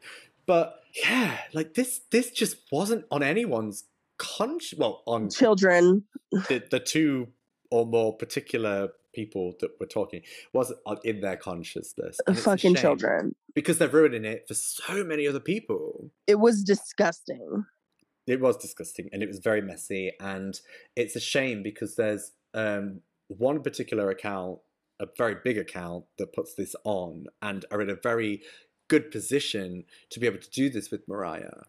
But 0.44 0.80
yeah, 1.04 1.38
like 1.52 1.74
this 1.74 2.00
this 2.10 2.32
just 2.32 2.56
wasn't 2.72 3.04
on 3.12 3.22
anyone's 3.22 3.84
conscience. 4.18 4.78
Well, 4.78 5.02
on 5.06 5.30
Children. 5.30 6.04
the, 6.32 6.62
the 6.70 6.80
two 6.80 7.28
or 7.70 7.86
more 7.86 8.16
particular 8.16 8.90
people 9.14 9.54
that 9.60 9.70
were 9.80 9.86
talking 9.86 10.22
wasn't 10.52 10.78
in 11.04 11.20
their 11.20 11.36
consciousness. 11.36 12.18
Fucking 12.34 12.74
children. 12.74 13.34
because 13.54 13.78
they're 13.78 13.88
ruining 13.88 14.24
it 14.24 14.44
for 14.46 14.54
so 14.54 15.02
many 15.04 15.26
other 15.26 15.40
people 15.40 16.10
It 16.26 16.38
was 16.38 16.62
disgusting. 16.62 17.64
it 18.26 18.40
was 18.40 18.56
disgusting 18.58 19.08
and 19.12 19.22
it 19.22 19.28
was 19.28 19.38
very 19.38 19.62
messy 19.62 20.12
and 20.20 20.60
it's 20.94 21.16
a 21.16 21.20
shame 21.20 21.62
because 21.62 21.96
there's 21.96 22.32
um, 22.54 23.00
one 23.28 23.62
particular 23.62 24.10
account 24.10 24.58
a 25.00 25.06
very 25.16 25.36
big 25.44 25.58
account 25.58 26.04
that 26.18 26.32
puts 26.34 26.54
this 26.54 26.74
on 26.84 27.26
and 27.42 27.64
are 27.70 27.80
in 27.82 27.90
a 27.90 27.96
very 27.96 28.42
good 28.88 29.10
position 29.10 29.84
to 30.10 30.20
be 30.20 30.26
able 30.26 30.38
to 30.38 30.50
do 30.50 30.68
this 30.70 30.90
with 30.90 31.06
mariah 31.08 31.62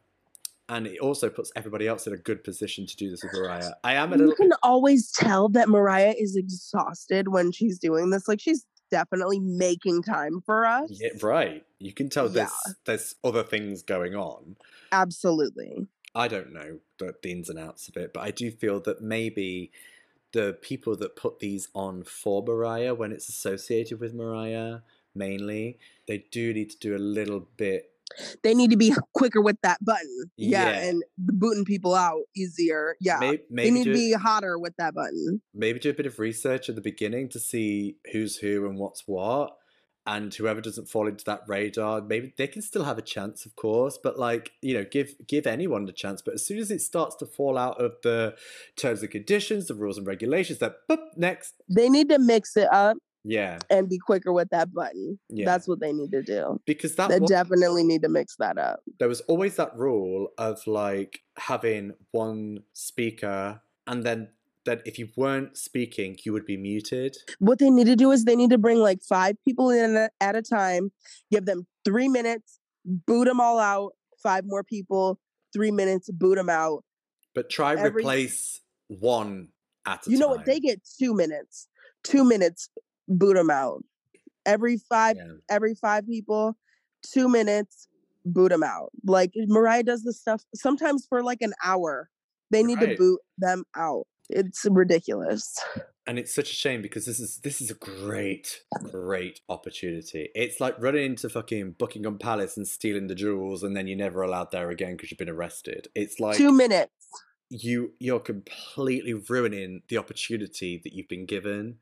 and 0.70 0.86
it 0.88 1.00
also 1.00 1.30
puts 1.30 1.52
everybody 1.56 1.88
else 1.88 2.08
in 2.08 2.14
a 2.14 2.18
good 2.18 2.44
position 2.44 2.86
to 2.86 2.96
do 2.96 3.10
this 3.10 3.24
with 3.24 3.34
mariah 3.34 3.72
i 3.84 3.94
am 3.94 4.14
a 4.14 4.18
You 4.18 4.36
can 4.36 4.52
always 4.64 5.12
tell 5.12 5.50
that 5.50 5.70
Mariah 5.70 6.16
is 6.18 6.36
exhausted 6.36 7.30
when 7.30 7.52
she's 7.52 7.80
doing 7.80 8.10
this. 8.10 8.28
Like 8.28 8.42
she's 8.42 8.66
definitely 8.92 9.40
making 9.40 10.02
time 10.04 10.42
for 10.46 10.66
us. 10.66 10.90
yeah, 11.02 11.10
right 11.22 11.66
you 11.80 11.94
can 11.94 12.10
tell 12.10 12.30
there's 12.30 12.50
Yeah. 12.66 12.74
there's 12.86 13.16
other 13.24 13.44
things 13.44 13.82
going 13.82 14.16
on 14.16 14.56
Absolutely. 14.92 15.88
I 16.16 16.28
don't 16.28 16.52
know 16.54 16.80
the, 17.00 17.14
the 17.22 17.32
ins 17.32 17.50
and 17.50 17.60
outs 17.60 17.88
of 17.90 17.98
it, 17.98 18.14
but 18.14 18.22
I 18.22 18.32
do 18.32 18.50
feel 18.52 18.80
that 18.82 19.02
maybe 19.02 19.72
the 20.34 20.58
people 20.62 20.96
that 20.98 21.16
put 21.16 21.40
these 21.40 21.68
on 21.76 22.04
for 22.04 22.44
Mariah 22.44 22.96
when 22.96 23.12
it's 23.12 23.30
associated 23.30 24.00
with 24.00 24.14
Mariah 24.14 24.80
mainly, 25.14 25.78
they 26.08 26.26
do 26.32 26.54
need 26.54 26.70
to 26.72 26.78
do 26.80 26.96
a 26.96 26.98
little 26.98 27.48
bit. 27.58 27.92
They 28.44 28.54
need 28.54 28.72
to 28.72 28.78
be 28.78 28.94
quicker 29.14 29.42
with 29.42 29.58
that 29.64 29.84
button. 29.84 30.32
Yeah, 30.38 30.66
Yeah. 30.70 30.88
and 30.90 31.04
booting 31.18 31.66
people 31.66 31.94
out 31.96 32.22
easier. 32.36 32.96
Yeah. 33.00 33.20
Maybe, 33.20 33.44
they 33.52 33.72
need 33.72 33.84
to 33.86 33.94
be 33.94 34.14
hotter 34.14 34.58
with 34.58 34.74
that 34.78 34.94
button. 34.94 35.42
maybe 35.54 35.80
do 35.80 35.90
a 35.90 35.94
bit 35.94 36.06
of 36.06 36.20
research 36.20 36.70
at 36.70 36.76
the 36.76 36.82
beginning 36.82 37.30
to 37.30 37.40
see 37.40 37.98
who's 38.12 38.38
who 38.38 38.66
and 38.68 38.78
what's 38.80 39.04
what. 39.08 39.56
And 40.10 40.34
whoever 40.34 40.62
doesn't 40.62 40.88
fall 40.88 41.06
into 41.06 41.26
that 41.26 41.42
radar, 41.50 42.02
maybe 42.02 42.34
they 42.38 42.48
can 42.48 42.62
still 42.62 42.86
have 42.86 42.98
a 42.98 43.02
chance, 43.02 43.46
of 43.46 43.58
course. 43.58 44.00
But 44.02 44.18
like 44.18 44.52
you 44.62 44.74
know, 44.74 44.86
give 44.90 45.16
give 45.28 45.46
anyone 45.46 45.86
the 45.86 45.92
chance. 45.92 46.22
But 46.22 46.36
as 46.36 46.46
soon 46.48 46.60
as 46.60 46.72
it 46.72 46.80
starts 46.80 47.18
to 47.18 47.26
fall 47.26 47.58
out 47.58 47.82
of 47.82 47.96
the 48.04 48.34
terms 48.78 49.02
and 49.02 49.12
conditions, 49.12 49.68
the 49.68 49.76
rules 49.76 49.98
and 49.98 50.08
regulations, 50.08 50.60
that 50.60 50.76
boop, 50.90 51.00
next, 51.18 51.56
They 51.68 51.90
need 51.90 52.08
to 52.08 52.20
mix 52.20 52.56
it 52.56 52.70
up 52.72 52.96
yeah, 53.24 53.60
and 53.70 53.90
be 53.90 53.98
quicker 53.98 54.32
with 54.32 54.50
that 54.50 54.74
button. 54.74 55.20
yeah. 55.30 55.46
That's 55.46 55.68
what 55.68 55.80
they 55.80 55.92
need 55.94 56.12
to 56.12 56.24
do. 56.24 56.60
because 56.66 56.96
that 56.96 57.10
They 57.10 57.20
definitely 57.20 57.84
need 57.84 58.02
to 58.04 58.10
mix 58.10 58.36
that 58.38 58.58
up. 58.58 58.80
there 59.00 59.08
was 59.10 59.22
always 59.22 59.56
that 59.58 59.76
rule 59.76 60.30
of 60.38 60.66
like 60.68 61.20
having 61.38 61.94
one 62.12 62.64
speaker 62.74 63.62
and 63.86 64.04
then 64.04 64.30
that 64.66 64.82
if 64.86 65.00
you 65.00 65.08
weren't 65.16 65.56
speaking 65.58 66.18
you 66.26 66.34
would 66.34 66.46
be 66.46 66.58
muted 66.58 67.16
What 67.40 67.60
they 67.60 67.70
need 67.70 67.86
to 67.88 67.96
do 67.96 68.12
is 68.12 68.26
they 68.26 68.36
need 68.36 68.50
to 68.50 68.58
bring 68.58 68.80
like 68.80 69.02
five 69.02 69.36
people 69.46 69.70
in 69.70 70.10
at 70.20 70.36
a 70.36 70.42
time, 70.42 70.92
give 71.32 71.46
them 71.46 71.66
three 71.86 72.10
minutes, 72.10 72.60
boot 72.86 73.26
them 73.26 73.40
all 73.40 73.60
out, 73.60 73.94
five 74.22 74.44
more 74.46 74.64
people, 74.64 75.20
three 75.54 75.72
minutes, 75.72 76.10
boot 76.12 76.36
them 76.36 76.50
out. 76.50 76.84
but 77.34 77.50
try 77.50 77.74
Every- 77.74 78.02
replace 78.02 78.62
one 78.88 79.50
at 79.86 80.02
a 80.02 80.04
time. 80.06 80.14
You 80.14 80.20
know 80.20 80.28
what? 80.30 80.46
They 80.46 80.60
get 80.60 80.82
two 81.00 81.14
minutes. 81.14 81.68
Two 82.04 82.24
minutes, 82.24 82.70
boot 83.08 83.36
them 83.36 83.50
out. 83.50 83.84
Every 84.46 84.78
five, 84.78 85.18
Yeah. 85.18 85.34
every 85.50 85.76
five 85.76 86.06
people, 86.08 86.58
two 87.04 87.28
minutes, 87.28 87.88
boot 88.26 88.50
them 88.50 88.64
out. 88.64 88.92
Like 89.06 89.32
Mariah 89.36 89.84
does 89.84 90.04
this 90.04 90.20
stuff 90.20 90.44
sometimes 90.56 91.06
for 91.08 91.24
like 91.24 91.42
an 91.42 91.54
hour. 91.64 92.10
They 92.52 92.64
need 92.64 92.80
to 92.80 92.96
boot 92.96 93.20
them 93.38 93.64
out. 93.76 94.08
It's 94.30 94.66
ridiculous. 94.70 95.58
and 96.06 96.18
it's 96.18 96.34
such 96.34 96.50
a 96.50 96.54
shame 96.54 96.82
because 96.82 97.06
this 97.06 97.20
is 97.20 97.38
this 97.44 97.62
is 97.62 97.70
a 97.70 97.74
great 97.74 98.62
great 98.92 99.42
opportunity 99.50 100.30
it's 100.36 100.62
like 100.62 100.74
running 100.80 101.04
into 101.06 101.28
fucking 101.28 101.72
buckingham 101.78 102.18
palace 102.18 102.56
and 102.56 102.66
stealing 102.66 103.08
the 103.08 103.16
jewels 103.16 103.62
and 103.62 103.76
then 103.76 103.88
you're 103.88 103.98
never 103.98 104.22
allowed 104.22 104.50
there 104.52 104.70
again 104.70 104.94
because 104.96 105.12
you've 105.12 105.18
been 105.18 105.28
arrested 105.30 105.90
it's 105.96 106.18
like 106.20 106.38
two 106.38 106.54
minutes. 106.54 106.94
you 107.50 107.92
you're 108.00 108.22
completely 108.22 109.14
ruining 109.14 109.82
the 109.90 109.98
opportunity 109.98 110.80
that 110.82 110.94
you've 110.94 111.10
been 111.10 111.26
given 111.26 111.78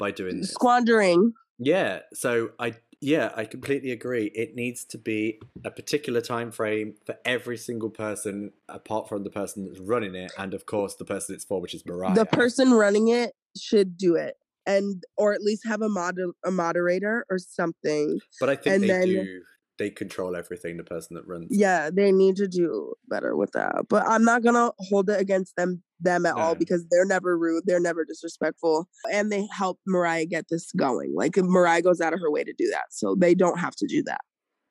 by 0.00 0.10
doing 0.10 0.36
mm, 0.36 0.40
this 0.40 0.50
Squandering. 0.50 1.34
Yeah, 1.60 2.00
so 2.12 2.50
I 2.58 2.74
yeah, 3.02 3.32
I 3.36 3.44
completely 3.44 3.92
agree. 3.92 4.26
It 4.34 4.54
needs 4.56 4.84
to 4.86 4.98
be 4.98 5.40
a 5.64 5.70
particular 5.70 6.20
time 6.20 6.50
frame 6.50 6.96
for 7.06 7.16
every 7.24 7.56
single 7.56 7.90
person 7.90 8.52
apart 8.68 9.08
from 9.08 9.24
the 9.24 9.30
person 9.30 9.66
that's 9.66 9.80
running 9.80 10.14
it 10.14 10.32
and 10.38 10.54
of 10.54 10.66
course 10.66 10.96
the 10.96 11.04
person 11.04 11.34
it's 11.34 11.44
for 11.44 11.60
which 11.60 11.74
is 11.74 11.84
Mariah. 11.86 12.14
the 12.14 12.26
person 12.26 12.72
running 12.72 13.08
it 13.08 13.32
should 13.56 13.96
do 13.96 14.16
it 14.16 14.36
and 14.66 15.02
or 15.16 15.32
at 15.32 15.42
least 15.42 15.66
have 15.66 15.82
a 15.82 15.88
mod 15.88 16.16
a 16.44 16.50
moderator 16.50 17.24
or 17.30 17.38
something 17.38 18.20
but 18.38 18.48
I 18.48 18.56
think 18.56 18.74
and 18.74 18.84
they 18.84 18.88
then- 18.88 19.06
do 19.06 19.42
they 19.80 19.90
control 19.90 20.36
everything 20.36 20.76
the 20.76 20.84
person 20.84 21.16
that 21.16 21.26
runs. 21.26 21.48
yeah 21.50 21.90
they 21.92 22.12
need 22.12 22.36
to 22.36 22.46
do 22.46 22.94
better 23.08 23.34
with 23.36 23.50
that 23.52 23.72
but 23.88 24.06
i'm 24.06 24.22
not 24.24 24.44
gonna 24.44 24.70
hold 24.78 25.10
it 25.10 25.20
against 25.20 25.56
them 25.56 25.82
them 25.98 26.24
at 26.24 26.36
all 26.36 26.54
because 26.54 26.84
they're 26.90 27.04
never 27.04 27.36
rude 27.36 27.64
they're 27.66 27.80
never 27.80 28.04
disrespectful 28.04 28.88
and 29.12 29.32
they 29.32 29.46
help 29.52 29.80
mariah 29.86 30.26
get 30.26 30.46
this 30.48 30.70
going 30.72 31.12
like 31.14 31.36
mariah 31.36 31.82
goes 31.82 32.00
out 32.00 32.12
of 32.14 32.20
her 32.20 32.30
way 32.30 32.44
to 32.44 32.54
do 32.56 32.68
that 32.70 32.84
so 32.90 33.16
they 33.18 33.34
don't 33.34 33.58
have 33.58 33.74
to 33.74 33.86
do 33.86 34.02
that 34.04 34.20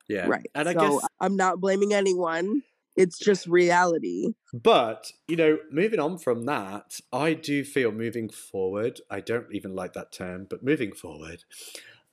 Yeah. 0.08 0.26
right 0.26 0.50
And 0.54 0.68
I 0.68 0.72
so 0.72 0.80
guess 0.80 1.08
i'm 1.20 1.36
not 1.36 1.60
blaming 1.60 1.92
anyone 1.92 2.62
it's 2.96 3.18
just 3.18 3.46
reality 3.46 4.32
But, 4.52 5.12
you 5.28 5.36
know, 5.36 5.58
moving 5.70 6.00
on 6.00 6.18
from 6.18 6.44
that, 6.46 6.98
I 7.12 7.34
do 7.34 7.62
feel 7.64 7.92
moving 7.92 8.28
forward, 8.28 9.00
I 9.08 9.20
don't 9.20 9.46
even 9.52 9.74
like 9.76 9.92
that 9.92 10.10
term, 10.12 10.46
but 10.50 10.64
moving 10.64 10.92
forward, 10.92 11.44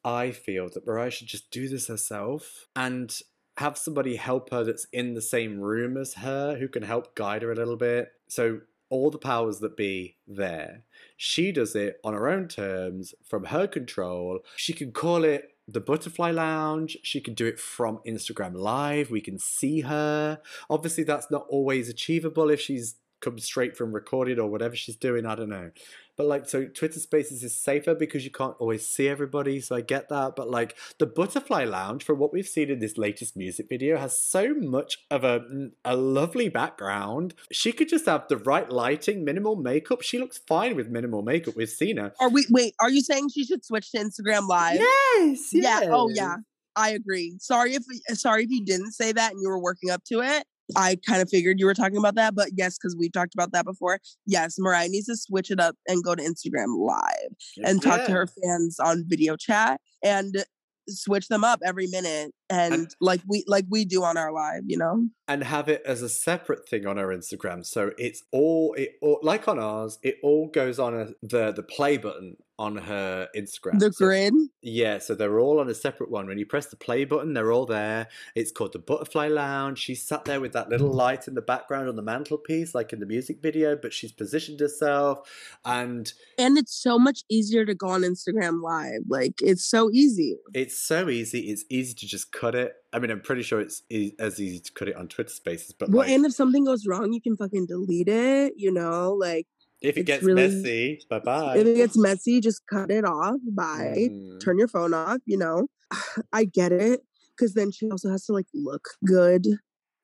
I 0.08 0.32
feel 0.32 0.70
that 0.70 0.88
Mariah 0.88 1.12
should 1.12 1.28
just 1.28 1.52
do 1.52 1.68
this 1.68 1.88
herself 1.88 2.68
and 2.78 3.14
have 3.58 3.78
somebody 3.78 4.16
help 4.16 4.52
her 4.52 4.64
that's 4.64 4.88
in 4.94 5.16
the 5.16 5.22
same 5.22 5.60
room 5.60 5.98
as 5.98 6.14
her 6.14 6.56
who 6.56 6.70
can 6.70 6.84
help 6.84 7.14
guide 7.14 7.42
her 7.42 7.52
a 7.52 7.56
little 7.56 7.76
bit. 7.76 8.14
So, 8.30 8.62
all 8.90 9.12
the 9.12 9.18
powers 9.18 9.60
that 9.60 9.76
be 9.76 10.16
there. 10.26 10.86
She 11.18 11.52
does 11.52 11.76
it 11.76 12.00
on 12.06 12.14
her 12.14 12.30
own 12.30 12.48
terms, 12.48 13.14
from 13.22 13.46
her 13.46 13.68
control. 13.68 14.40
She 14.56 14.72
can 14.72 14.94
call 14.94 15.26
it 15.26 15.50
the 15.68 15.82
Butterfly 15.82 16.32
Lounge. 16.32 16.96
She 17.04 17.20
can 17.20 17.34
do 17.34 17.46
it 17.46 17.60
from 17.60 18.00
Instagram 18.08 18.56
Live. 18.56 19.12
We 19.12 19.20
can 19.20 19.40
see 19.40 19.82
her. 19.82 20.40
Obviously, 20.70 21.04
that's 21.04 21.30
not 21.30 21.46
always 21.50 21.90
achievable 21.90 22.50
if 22.50 22.62
she's 22.62 22.96
come 23.22 23.40
straight 23.40 23.76
from 23.76 23.92
recorded 23.92 24.40
or 24.40 24.50
whatever 24.50 24.76
she's 24.76 24.96
doing. 24.96 25.26
I 25.26 25.36
don't 25.36 25.50
know. 25.50 25.72
But 26.16 26.26
like, 26.26 26.50
so 26.50 26.66
Twitter 26.66 27.00
Spaces 27.00 27.44
is 27.44 27.56
safer 27.56 27.94
because 27.94 28.24
you 28.24 28.32
can't 28.32 28.56
always 28.58 28.88
see 28.88 29.08
everybody. 29.08 29.62
So 29.62 29.76
I 29.76 29.82
get 29.82 30.10
that. 30.10 30.36
But 30.36 30.50
like, 30.50 30.76
the 30.98 31.06
Butterfly 31.06 31.66
Lounge, 31.66 32.04
from 32.04 32.18
what 32.18 32.34
we've 32.34 32.48
seen 32.48 32.72
in 32.72 32.80
this 32.80 32.98
latest 32.98 33.38
music 33.38 33.70
video, 33.70 33.98
has 33.98 34.20
so 34.20 34.56
much 34.56 35.06
of 35.12 35.24
a 35.24 35.42
a 35.86 35.96
lovely 35.96 36.50
background. 36.50 37.36
She 37.52 37.72
could 37.72 37.88
just 37.88 38.08
have 38.08 38.28
the 38.30 38.38
right 38.38 38.68
lighting, 38.70 39.24
minimal 39.24 39.56
makeup. 39.56 40.02
She 40.02 40.18
looks 40.18 40.40
fine 40.40 40.76
with 40.76 40.90
minimal 40.90 41.22
makeup. 41.22 41.56
We've 41.56 41.70
seen 41.70 41.98
her. 41.98 42.14
are 42.20 42.30
we 42.30 42.46
wait 42.50 42.74
are 42.80 42.90
you 42.90 43.02
saying 43.02 43.30
she 43.30 43.46
should 43.46 43.64
switch 43.64 43.92
to 43.92 43.98
instagram 44.00 44.48
live 44.48 44.80
Yes. 44.80 45.50
Yeah. 45.54 45.82
Oh, 45.86 46.10
yeah. 46.10 46.38
I 46.76 46.92
agree. 46.92 47.36
Sorry 47.40 47.74
if 47.74 47.84
sorry 48.18 48.44
if 48.44 48.50
you 48.52 48.64
didn't 48.64 48.92
say 48.92 49.12
that 49.12 49.32
and 49.32 49.42
you 49.42 49.50
were 49.50 49.60
working 49.60 49.90
up 49.90 50.04
to 50.06 50.22
it. 50.22 50.46
I 50.76 50.98
kind 51.08 51.22
of 51.22 51.30
figured 51.30 51.60
you 51.60 51.66
were 51.66 51.74
talking 51.74 51.98
about 51.98 52.16
that, 52.16 52.36
but 52.36 52.50
yes, 52.56 52.78
because 52.78 52.96
we've 52.98 53.12
talked 53.12 53.34
about 53.34 53.52
that 53.54 53.66
before. 53.66 54.00
Yes, 54.26 54.56
Mariah 54.60 54.90
needs 54.90 55.08
to 55.08 55.16
switch 55.16 55.52
it 55.52 55.60
up 55.60 55.76
and 55.88 56.04
go 56.04 56.16
to 56.16 56.22
Instagram 56.22 56.78
Live 56.78 57.66
and 57.66 57.82
talk 57.82 58.06
to 58.06 58.12
her 58.12 58.28
fans 58.28 58.80
on 58.80 59.06
video 59.08 59.36
chat 59.38 59.80
and 60.04 60.44
switch 60.90 61.28
them 61.28 61.44
up 61.44 61.60
every 61.66 61.88
minute 61.88 62.32
and, 62.50 62.74
And- 62.74 62.96
like 63.02 63.22
we 63.28 63.44
like 63.48 63.66
we 63.70 63.86
do 63.86 64.04
on 64.04 64.18
our 64.18 64.32
live. 64.32 64.64
You 64.66 64.78
know, 64.78 65.08
and 65.28 65.44
have 65.44 65.70
it 65.70 65.82
as 65.86 66.02
a 66.02 66.10
separate 66.10 66.68
thing 66.68 66.86
on 66.86 66.98
her 66.98 67.08
Instagram. 67.08 67.66
So 67.66 67.92
it's 67.98 68.24
all 68.32 68.74
it 68.78 68.94
all, 69.02 69.20
like 69.22 69.48
on 69.48 69.60
ours. 69.60 70.00
It 70.04 70.18
all 70.24 70.48
goes 70.48 70.80
on 70.80 70.96
a, 70.96 71.08
the 71.22 71.52
the 71.52 71.64
play 71.64 71.98
button 71.98 72.38
on 72.60 72.76
her 72.78 73.28
Instagram. 73.36 73.80
the 73.80 73.92
So- 73.94 74.06
grid. 74.06 74.34
Yeah, 74.62 74.98
so 74.98 75.14
they're 75.16 75.40
all 75.40 75.60
on 75.60 75.70
a 75.70 75.76
separate 75.76 76.10
one. 76.10 76.28
When 76.28 76.38
you 76.40 76.46
press 76.46 76.66
the 76.66 76.76
play 76.76 77.06
button, 77.06 77.34
they're 77.34 77.52
all 77.52 77.66
there. 77.66 78.08
It's 78.36 78.52
called 78.52 78.74
the 78.74 78.80
Butterfly 78.80 79.28
Lounge. 79.28 79.78
She's 79.80 80.02
sat 80.02 80.26
there 80.26 80.42
with 80.42 80.54
that 80.54 80.68
little 80.70 80.92
light 80.92 81.28
in 81.28 81.36
the 81.36 81.42
background 81.42 81.88
on 81.88 81.96
the 81.96 82.02
mantelpiece, 82.02 82.74
like 82.74 82.92
in 82.94 83.00
the 83.00 83.06
music 83.06 83.42
video, 83.42 83.76
but 83.76 83.94
she's 83.94 84.12
positioned 84.12 84.60
herself. 84.60 85.30
And 85.66 86.12
And 86.38 86.58
it's 86.58 86.74
so 86.76 86.98
much 86.98 87.24
easier 87.30 87.66
to 87.66 87.76
go 87.76 87.88
on 87.90 88.02
Instagram 88.02 88.62
Live. 88.62 89.02
Like 89.08 89.36
it's 89.42 89.64
so 89.64 89.90
easy. 89.92 90.38
it's 90.54 90.78
so 90.78 91.10
easy. 91.10 91.52
It's 91.52 91.64
easy 91.70 91.94
to 91.94 92.08
just 92.08 92.32
cut 92.32 92.56
it. 92.56 92.74
I 92.94 93.00
mean, 93.00 93.12
I'm 93.12 93.22
pretty 93.22 93.44
sure 93.44 93.60
it's 93.60 93.84
e- 93.90 94.14
as 94.18 94.40
easy 94.40 94.60
to 94.60 94.72
cut 94.74 94.88
it 94.88 94.96
on 94.96 95.08
Twitter 95.08 95.30
Spaces, 95.30 95.74
but 95.74 95.90
Well, 95.90 96.00
like, 96.00 96.10
and 96.10 96.26
if 96.26 96.34
something 96.34 96.66
goes 96.66 96.88
wrong, 96.88 97.14
you 97.14 97.22
can 97.22 97.36
fucking 97.38 97.68
delete 97.68 98.08
it. 98.10 98.54
You 98.58 98.72
know, 98.72 99.14
like. 99.14 99.46
If 99.82 99.98
it 99.98 100.02
it's 100.02 100.08
gets 100.08 100.24
really- 100.24 100.48
messy, 100.48 101.00
bye 101.10 101.20
bye. 101.20 101.58
if 101.58 101.68
it 101.68 101.76
gets 101.76 101.98
messy, 101.98 102.40
just 102.42 102.62
cut 102.68 102.92
it 102.92 103.06
off. 103.06 103.38
Bye. 103.52 104.10
Mm. 104.12 104.40
Turn 104.44 104.58
your 104.58 104.68
phone 104.68 104.94
off. 104.94 105.20
You 105.26 105.38
know, 105.38 105.68
I 106.34 106.46
get 106.46 106.72
it 106.72 107.02
because 107.36 107.54
then 107.54 107.72
she 107.72 107.90
also 107.90 108.10
has 108.10 108.26
to 108.26 108.34
like 108.34 108.48
look 108.54 108.90
good, 109.06 109.46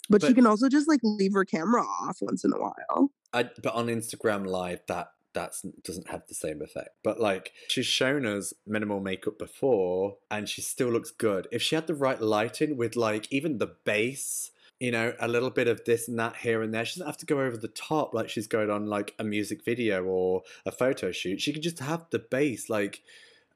but, 0.09 0.21
she 0.21 0.33
can 0.33 0.45
also 0.45 0.69
just 0.69 0.87
like 0.87 0.99
leave 1.03 1.33
her 1.33 1.45
camera 1.45 1.81
off 1.81 2.17
once 2.21 2.43
in 2.43 2.53
a 2.53 2.57
while. 2.59 3.09
I, 3.33 3.49
but 3.61 3.73
on 3.73 3.87
Instagram 3.87 4.45
Live, 4.45 4.81
that 4.87 5.07
that's 5.33 5.63
doesn't 5.83 6.09
have 6.09 6.21
the 6.27 6.35
same 6.35 6.61
effect. 6.61 6.89
But 7.03 7.19
like 7.19 7.51
she's 7.67 7.87
shown 7.87 8.25
us 8.25 8.53
minimal 8.67 8.99
makeup 8.99 9.39
before, 9.39 10.17
and 10.29 10.47
she 10.47 10.61
still 10.61 10.89
looks 10.89 11.09
good. 11.11 11.47
If 11.51 11.61
she 11.61 11.75
had 11.75 11.87
the 11.87 11.95
right 11.95 12.21
lighting 12.21 12.77
with 12.77 12.95
like 12.95 13.27
even 13.31 13.57
the 13.57 13.75
base, 13.83 14.51
you 14.83 14.91
know, 14.91 15.13
a 15.21 15.29
little 15.29 15.49
bit 15.49 15.69
of 15.69 15.81
this 15.85 16.09
and 16.09 16.19
that 16.19 16.35
here 16.35 16.61
and 16.61 16.73
there, 16.73 16.83
she 16.83 16.99
doesn't 16.99 17.07
have 17.07 17.15
to 17.15 17.25
go 17.25 17.39
over 17.39 17.55
the 17.55 17.69
top 17.69 18.13
like 18.13 18.27
she's 18.27 18.47
going 18.47 18.69
on 18.69 18.87
like 18.87 19.15
a 19.17 19.23
music 19.23 19.63
video 19.63 20.03
or 20.03 20.41
a 20.65 20.73
photo 20.73 21.09
shoot. 21.09 21.39
She 21.39 21.53
can 21.53 21.61
just 21.61 21.79
have 21.79 22.05
the 22.11 22.19
base 22.19 22.69
like 22.69 23.01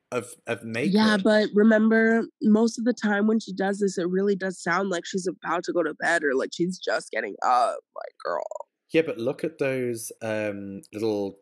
of 0.09 0.33
of 0.47 0.63
makeup. 0.63 0.93
Yeah, 0.93 1.17
but 1.21 1.49
remember, 1.53 2.23
most 2.41 2.79
of 2.79 2.85
the 2.85 2.93
time 2.93 3.27
when 3.27 3.41
she 3.41 3.51
does 3.51 3.79
this, 3.79 3.97
it 3.97 4.07
really 4.07 4.37
does 4.37 4.57
sound 4.57 4.89
like 4.89 5.05
she's 5.05 5.27
about 5.27 5.65
to 5.65 5.73
go 5.73 5.83
to 5.83 5.93
bed 5.95 6.23
or 6.23 6.33
like 6.33 6.51
she's 6.53 6.79
just 6.79 7.11
getting 7.11 7.35
up. 7.43 7.79
Like, 7.93 8.15
girl. 8.23 8.45
Yeah, 8.91 9.01
but 9.01 9.17
look 9.17 9.43
at 9.43 9.57
those 9.57 10.13
um, 10.21 10.81
little 10.93 11.39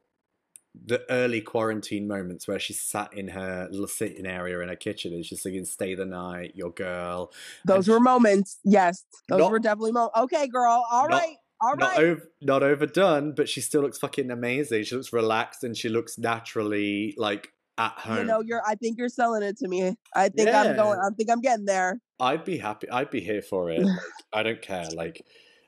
the 0.86 1.04
early 1.10 1.42
quarantine 1.42 2.08
moments 2.08 2.48
where 2.48 2.60
she 2.60 2.74
sat 2.74 3.14
in 3.14 3.30
her 3.30 3.68
little 3.72 3.88
sitting 3.88 4.26
area 4.26 4.60
in 4.60 4.70
her 4.70 4.76
kitchen 4.76 5.14
and 5.14 5.26
she's 5.26 5.42
singing 5.42 5.66
"Stay 5.66 5.96
the 5.96 6.06
Night," 6.06 6.54
"Your 6.56 6.72
Girl." 6.72 7.32
Those 7.66 7.88
And 7.88 7.94
were 7.96 8.00
moments. 8.00 8.60
Yes, 8.64 9.06
those 9.30 9.40
Not- 9.40 9.52
were 9.52 9.60
definitely 9.60 9.92
moments. 9.92 10.18
Okay, 10.18 10.48
girl. 10.48 10.86
All 10.92 11.08
Not- 11.10 11.22
right. 11.22 11.36
All 11.62 11.78
not 11.78 11.92
right. 11.96 12.04
over, 12.04 12.30
not 12.42 12.64
overdone, 12.64 13.34
but 13.34 13.48
she 13.48 13.62
still 13.62 13.82
looks 13.82 13.98
fucking 13.98 14.30
amazing. 14.30 14.84
She 14.84 14.94
looks 14.96 15.14
relaxed 15.14 15.64
and 15.64 15.76
she 15.76 15.88
looks 15.88 16.18
naturally 16.18 17.14
like 17.18 17.54
at 17.78 17.94
home. 17.94 18.18
You 18.20 18.24
know, 18.26 18.42
you're. 18.42 18.62
I 18.68 18.76
think 18.76 18.98
you're 18.98 19.08
selling 19.10 19.42
it 19.42 19.58
to 19.60 19.68
me. 19.70 19.96
I 20.14 20.28
think 20.30 20.50
I'm 20.50 20.76
going. 20.76 21.00
I 21.00 21.10
think 21.16 21.30
I'm 21.32 21.40
getting 21.42 21.66
there. 21.66 22.02
I'd 22.20 22.44
be 22.44 22.58
happy. 22.58 22.90
I'd 22.90 23.10
be 23.10 23.22
here 23.22 23.42
for 23.42 23.72
it. 23.72 23.82
Like, 23.86 24.00
I 24.34 24.44
don't 24.44 24.62
care. 24.62 24.88
Like, 24.94 25.26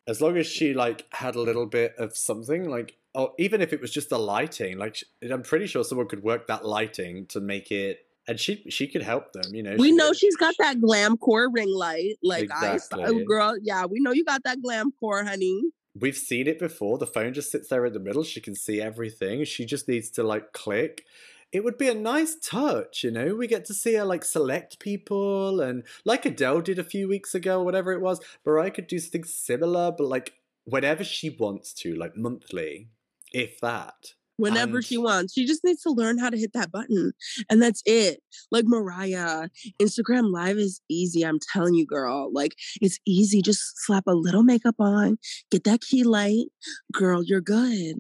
as 0.08 0.22
long 0.22 0.36
as 0.38 0.46
she 0.46 0.74
like 0.74 1.06
had 1.14 1.36
a 1.36 1.42
little 1.42 1.66
bit 1.66 1.96
of 1.98 2.18
something, 2.18 2.70
like, 2.70 2.98
or 3.18 3.34
even 3.38 3.62
if 3.62 3.74
it 3.74 3.82
was 3.82 3.92
just 3.92 4.10
the 4.10 4.20
lighting, 4.20 4.78
like, 4.78 5.04
I'm 5.30 5.42
pretty 5.42 5.68
sure 5.68 5.84
someone 5.84 6.08
could 6.08 6.24
work 6.24 6.48
that 6.48 6.64
lighting 6.66 7.26
to 7.28 7.40
make 7.42 7.72
it, 7.72 8.00
and 8.28 8.40
she 8.40 8.64
she 8.70 8.88
could 8.88 9.02
help 9.02 9.34
them. 9.34 9.54
You 9.56 9.64
know, 9.64 9.76
We 9.78 9.90
she 9.90 9.96
know 9.96 10.10
could- 10.10 10.18
she's 10.20 10.36
got 10.38 10.56
that 10.60 10.80
glam 10.80 11.18
core 11.18 11.50
ring 11.52 11.70
light. 11.86 12.16
Like 12.24 12.50
I, 12.52 12.70
oh, 12.70 12.74
Exactly. 12.76 13.04
oh, 13.06 13.26
girl, 13.26 13.58
yeah, 13.62 13.86
we 13.86 14.00
know 14.00 14.12
you 14.12 14.24
got 14.24 14.44
that 14.44 14.62
glam 14.62 14.92
core, 15.00 15.24
honey. 15.24 15.62
We've 16.00 16.16
seen 16.18 16.48
it 16.48 16.60
before. 16.60 17.00
The 17.00 17.08
phone 17.08 17.34
just 17.34 17.52
sits 17.52 17.70
there 17.70 17.84
in 17.86 17.94
the 17.94 18.00
middle. 18.00 18.24
She 18.24 18.40
can 18.40 18.54
see 18.54 18.80
everything. 18.80 19.44
She 19.46 19.66
just 19.66 19.88
needs 19.88 20.12
to 20.12 20.24
like 20.24 20.54
click. 20.54 21.04
It 21.52 21.64
would 21.64 21.78
be 21.78 21.88
a 21.88 21.96
nice 21.96 22.36
touch, 22.44 23.04
you 23.04 23.10
know. 23.10 23.34
We 23.34 23.48
get 23.48 23.66
to 23.66 23.74
see 23.74 23.94
her 23.96 24.06
like 24.06 24.24
select 24.24 24.78
people, 24.80 25.60
and 25.62 25.84
like 26.06 26.26
Adele 26.26 26.62
did 26.62 26.78
a 26.78 26.84
few 26.84 27.08
weeks 27.08 27.34
ago, 27.34 27.64
whatever 27.64 27.94
it 27.94 28.02
was. 28.02 28.20
Mariah 28.46 28.70
could 28.72 28.86
do 28.88 29.00
something 29.00 29.24
similar, 29.24 29.92
but 29.98 30.06
like 30.08 30.34
whenever 30.66 31.04
she 31.04 31.30
wants 31.32 31.74
to, 31.82 31.96
like 31.96 32.16
monthly, 32.18 32.90
if 33.34 33.60
that. 33.62 33.96
Whenever 34.40 34.84
she 34.84 35.00
wants, 35.00 35.34
she 35.34 35.48
just 35.48 35.64
needs 35.64 35.82
to 35.82 35.90
learn 35.90 36.20
how 36.20 36.30
to 36.30 36.38
hit 36.38 36.54
that 36.54 36.72
button, 36.72 37.14
and 37.50 37.60
that's 37.60 37.82
it. 37.88 38.22
Like 38.52 38.66
Mariah, 38.68 39.50
Instagram 39.82 40.32
Live 40.32 40.58
is 40.58 40.80
easy. 40.90 41.24
I'm 41.24 41.40
telling 41.52 41.74
you, 41.74 41.88
girl. 41.88 42.32
Like 42.32 42.54
it's 42.80 43.00
easy. 43.08 43.42
Just 43.42 43.84
slap 43.84 44.04
a 44.06 44.12
little 44.14 44.44
makeup 44.44 44.76
on, 44.78 45.18
get 45.50 45.64
that 45.64 45.82
key 45.82 46.04
light, 46.04 46.46
girl. 46.94 47.24
You're 47.24 47.42
good, 47.42 47.96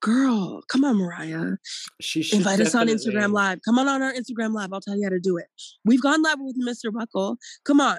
girl. 0.00 0.62
Come 0.70 0.82
on, 0.82 0.96
Mariah. 0.96 1.56
She 2.00 2.22
should 2.22 2.38
Invite 2.38 2.60
us 2.60 2.74
on 2.74 2.86
Instagram 2.88 3.32
Live. 3.34 3.58
Come 3.62 3.78
on 3.78 3.86
on 3.86 4.00
our 4.00 4.14
Instagram 4.14 4.54
Live. 4.54 4.70
I'll 4.72 4.80
tell 4.80 4.96
you 4.96 5.04
how 5.04 5.10
to 5.10 5.20
do 5.20 5.36
it. 5.36 5.44
We've 5.84 6.00
gone 6.02 6.22
live 6.22 6.38
with 6.40 6.56
Mr. 6.58 6.90
Buckle. 6.90 7.36
Come 7.66 7.82
on, 7.82 7.98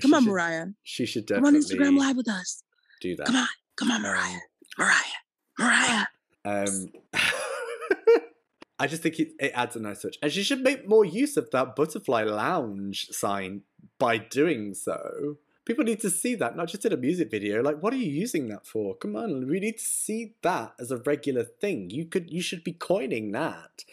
come 0.00 0.12
she 0.12 0.14
on, 0.14 0.22
should- 0.22 0.30
Mariah. 0.30 0.66
She 0.84 1.04
should 1.04 1.26
Come 1.28 1.44
on 1.44 1.54
Instagram 1.54 1.98
Live 1.98 2.16
with 2.16 2.30
us. 2.30 2.62
do 3.02 3.16
that. 3.16 3.26
Come 3.26 3.36
on, 3.36 3.48
come 3.76 3.90
on, 3.90 4.00
Mariah, 4.00 4.22
um, 4.32 4.40
Mariah, 4.78 4.94
Um, 6.44 6.92
I 8.78 8.86
just 8.86 9.02
think 9.02 9.18
it, 9.18 9.32
it 9.40 9.52
adds 9.54 9.76
a 9.76 9.80
nice 9.80 10.02
touch. 10.02 10.16
And 10.22 10.30
she 10.30 10.42
should 10.42 10.62
make 10.62 10.88
more 10.88 11.04
use 11.04 11.36
of 11.36 11.50
that 11.50 11.74
butterfly 11.74 12.22
lounge 12.22 13.08
sign 13.10 13.62
by 13.98 14.18
doing 14.18 14.74
so. 14.74 15.36
People 15.64 15.84
need 15.84 16.00
to 16.00 16.10
see 16.10 16.34
that, 16.36 16.56
not 16.56 16.68
just 16.68 16.86
in 16.86 16.92
a 16.92 16.96
music 16.96 17.30
video. 17.30 17.62
Like, 17.62 17.82
what 17.82 17.92
are 17.92 17.96
you 17.96 18.10
using 18.10 18.48
that 18.48 18.66
for? 18.66 18.94
Come 18.96 19.16
on, 19.16 19.48
we 19.48 19.60
need 19.60 19.78
to 19.78 19.84
see 19.84 20.34
that 20.42 20.74
as 20.80 20.90
a 20.90 20.96
regular 20.98 21.44
thing. 21.44 21.90
You 21.90 22.06
could, 22.06 22.30
you 22.30 22.40
should 22.40 22.64
be 22.64 22.72
coining 22.72 23.32
that 23.32 23.84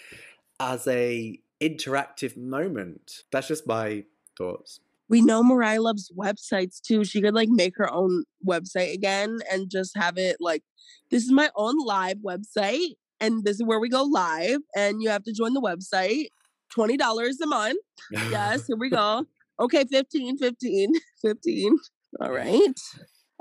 as 0.60 0.88
a 0.88 1.40
interactive 1.60 2.38
moment. 2.38 3.24
That's 3.32 3.48
just 3.48 3.68
my 3.68 4.06
thoughts. 4.38 4.80
We 5.10 5.22
know 5.22 5.44
Mariah 5.44 5.82
loves 5.82 6.12
websites 6.18 6.82
too. 6.82 7.04
She 7.04 7.22
could 7.22 7.36
like 7.36 7.50
make 7.50 7.78
her 7.78 7.92
own 7.92 8.24
website 8.48 8.94
again 8.94 9.40
and 9.52 9.70
just 9.70 9.96
have 9.96 10.18
it 10.18 10.38
like, 10.40 10.64
this 11.12 11.24
is 11.24 11.32
my 11.32 11.50
own 11.56 11.76
live 11.86 12.18
website, 12.26 12.96
and 13.20 13.44
this 13.44 13.58
is 13.58 13.64
where 13.64 13.80
we 13.80 13.90
go 13.90 14.04
live, 14.04 14.60
and 14.76 15.02
you 15.02 15.10
have 15.10 15.24
to 15.24 15.34
join 15.34 15.54
the 15.54 15.62
website. 15.62 16.28
Twenty 16.72 16.98
dollars 16.98 17.40
a 17.42 17.48
month. 17.48 17.78
Yes, 18.12 18.66
here 18.68 18.78
we 18.78 18.90
go. 18.90 19.26
Okay, 19.60 19.86
15, 19.86 20.38
15, 20.38 20.94
15. 21.22 21.78
All 22.20 22.32
right. 22.32 22.80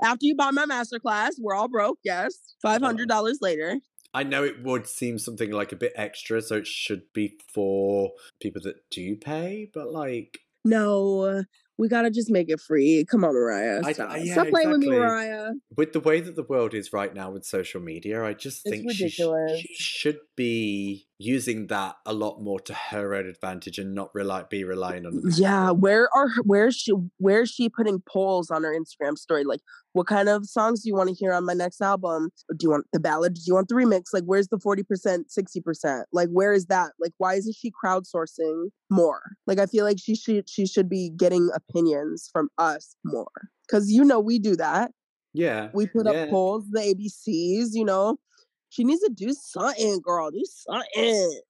After 0.01 0.25
you 0.25 0.35
buy 0.35 0.51
my 0.51 0.65
masterclass, 0.65 1.31
we're 1.39 1.55
all 1.55 1.67
broke. 1.67 1.99
Yes. 2.03 2.55
$500 2.65 3.35
later. 3.41 3.79
I 4.13 4.23
know 4.23 4.43
it 4.45 4.63
would 4.63 4.87
seem 4.87 5.19
something 5.19 5.51
like 5.51 5.73
a 5.73 5.75
bit 5.75 5.91
extra, 5.95 6.41
so 6.41 6.55
it 6.57 6.67
should 6.67 7.11
be 7.13 7.37
for 7.53 8.11
people 8.39 8.61
that 8.61 8.89
do 8.89 9.17
pay, 9.17 9.69
but 9.73 9.91
like, 9.91 10.39
No, 10.65 11.43
we 11.77 11.87
got 11.87 12.01
to 12.03 12.09
just 12.11 12.29
make 12.29 12.49
it 12.49 12.59
free. 12.59 13.05
Come 13.09 13.23
on, 13.23 13.33
Mariah. 13.33 13.81
Stop, 13.93 14.09
I- 14.11 14.17
yeah, 14.17 14.33
Stop 14.33 14.47
playing 14.47 14.71
with 14.71 14.79
me. 14.79 14.89
Mariah. 14.89 15.51
with 15.77 15.93
the 15.93 15.99
way 15.99 16.19
that 16.21 16.35
the 16.35 16.43
world 16.43 16.73
is 16.73 16.91
right 16.91 17.13
now 17.13 17.31
with 17.31 17.45
social 17.45 17.81
media, 17.81 18.23
I 18.23 18.33
just 18.33 18.61
It's 18.65 18.75
think 18.77 18.91
she, 18.91 19.09
sh- 19.09 19.21
she 19.59 19.75
should 19.75 20.19
be 20.35 21.07
using 21.17 21.67
that 21.67 21.95
a 22.05 22.13
lot 22.13 22.41
more 22.41 22.59
to 22.59 22.73
her 22.73 23.15
own 23.15 23.25
advantage 23.27 23.79
and 23.79 23.95
not 23.95 24.13
rely 24.13 24.43
be 24.43 24.63
relying 24.63 25.05
on. 25.05 25.21
Yeah, 25.35 25.71
where 25.71 26.09
are 26.15 26.29
where's 26.43 26.75
she 26.75 26.91
where's 27.17 27.49
she 27.49 27.69
putting 27.69 28.01
polls 28.07 28.49
on 28.51 28.63
her 28.63 28.77
Instagram 28.77 29.17
story? 29.17 29.43
Like, 29.43 29.61
what 29.93 30.07
kind 30.07 30.27
of 30.27 30.45
songs 30.45 30.83
do 30.83 30.89
you 30.89 30.95
want 30.95 31.09
to 31.09 31.15
hear 31.15 31.31
on 31.31 31.45
my 31.45 31.53
next 31.53 31.81
album? 31.81 32.29
Do 32.49 32.57
you 32.63 32.69
want 32.69 32.85
the 32.91 32.99
ballad? 32.99 33.35
Do 33.35 33.41
you 33.45 33.53
want 33.53 33.69
the 33.69 33.75
remix? 33.75 34.05
Like, 34.13 34.23
where's 34.25 34.49
the 34.49 34.59
forty 34.59 34.83
percent, 34.83 35.31
sixty 35.31 35.61
percent? 35.61 36.07
Like, 36.11 36.29
where 36.29 36.51
is 36.53 36.65
that? 36.65 36.91
Like, 36.99 37.13
why 37.17 37.35
isn't 37.35 37.55
she 37.55 37.71
crowdsourcing 37.71 38.65
more? 38.89 39.21
Like, 39.47 39.59
I 39.59 39.67
feel 39.67 39.85
like 39.85 39.97
she 39.99 40.15
should 40.15 40.49
she 40.49 40.65
should 40.67 40.89
be 40.89 41.11
getting 41.15 41.49
opinions 41.55 42.29
from 42.31 42.49
us 42.57 42.95
more 43.05 43.31
because 43.67 43.89
you 43.91 44.03
know 44.03 44.19
we 44.19 44.37
do 44.39 44.55
that. 44.57 44.91
yeah, 45.33 45.69
We 45.73 45.87
put 45.87 46.05
Yeah. 46.05 46.23
up 46.23 46.29
polls, 46.29 46.65
the 46.71 46.81
ABCs. 46.81 47.69
You 47.73 47.85
know, 47.85 48.17
she 48.75 48.83
needs 48.83 49.01
to 49.01 49.09
do 49.13 49.33
something, 49.33 49.99
girl. 50.01 50.31
Do 50.31 50.43
something. 50.45 51.41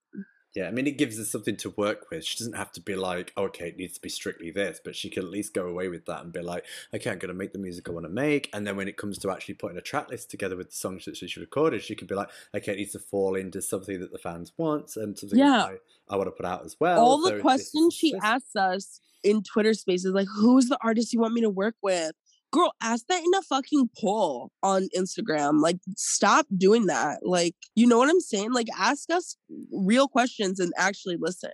yeah. 0.55 0.67
I 0.67 0.71
mean, 0.71 0.87
it 0.87 0.97
gives 0.97 1.19
us 1.19 1.29
something 1.29 1.57
to 1.57 1.71
work 1.71 2.09
with. 2.09 2.23
She 2.23 2.37
doesn't 2.37 2.55
have 2.55 2.71
to 2.73 2.81
be 2.81 2.95
like, 2.95 3.33
okay, 3.37 3.69
it 3.69 3.77
needs 3.77 3.95
to 3.95 4.01
be 4.01 4.07
strictly 4.09 4.51
this, 4.51 4.79
but 4.83 4.95
she 4.95 5.09
can 5.09 5.23
at 5.23 5.29
least 5.29 5.53
go 5.53 5.67
away 5.67 5.89
with 5.89 6.05
that 6.05 6.23
and 6.23 6.31
be 6.31 6.41
like, 6.41 6.65
okay, 6.93 7.09
I'm 7.11 7.19
going 7.19 7.27
to 7.29 7.33
make 7.33 7.51
the 7.51 7.59
music 7.59 7.89
I 7.89 7.91
want 7.91 8.05
to 8.05 8.09
make, 8.09 8.49
and 8.53 8.65
then 8.65 8.77
when 8.77 8.87
it 8.87 8.95
comes 8.97 9.17
to 9.19 9.31
actually 9.31 9.55
putting 9.55 9.77
a 9.77 9.81
track 9.81 10.09
list 10.09 10.31
together 10.31 10.55
with 10.55 10.69
the 10.69 10.75
songs 10.77 11.03
that 11.05 11.17
she 11.17 11.39
recorded, 11.39 11.83
she 11.83 11.95
can 11.95 12.07
be 12.07 12.15
like, 12.15 12.29
okay, 12.55 12.71
it 12.73 12.77
needs 12.77 12.93
to 12.93 12.99
fall 12.99 13.35
into 13.35 13.61
something 13.61 13.99
that 13.99 14.11
the 14.13 14.17
fans 14.17 14.53
want 14.57 14.95
and 14.95 15.17
something 15.17 15.37
Yeah. 15.39 15.57
that 15.57 15.79
I, 16.09 16.13
I 16.13 16.17
want 16.17 16.27
to 16.27 16.31
put 16.31 16.45
out 16.45 16.63
as 16.63 16.77
well. 16.79 16.99
all 17.03 17.21
so 17.23 17.35
the 17.35 17.41
questions 17.41 17.93
she 17.93 18.13
asks 18.21 18.55
us 18.55 19.01
in 19.23 19.43
Twitter 19.43 19.73
spaces, 19.73 20.13
like, 20.13 20.27
who's 20.33 20.67
the 20.69 20.77
artist 20.81 21.11
you 21.11 21.19
want 21.19 21.33
me 21.33 21.41
to 21.41 21.49
work 21.49 21.75
with? 21.81 22.11
Girl, 22.55 22.71
ask 22.81 23.05
that 23.07 23.21
in 23.21 23.33
a 23.37 23.41
fucking 23.41 23.89
poll 23.99 24.49
on 24.63 24.87
Instagram. 24.97 25.59
Like, 25.59 25.75
stop 25.97 26.45
doing 26.57 26.85
that. 26.85 27.19
Like, 27.21 27.53
you 27.75 27.85
know 27.85 27.97
what 27.97 28.09
I'm 28.09 28.21
saying? 28.21 28.53
Like, 28.53 28.67
ask 28.79 29.09
us 29.09 29.35
real 29.73 30.07
questions 30.07 30.61
and 30.61 30.71
actually 30.77 31.17
listen. 31.19 31.51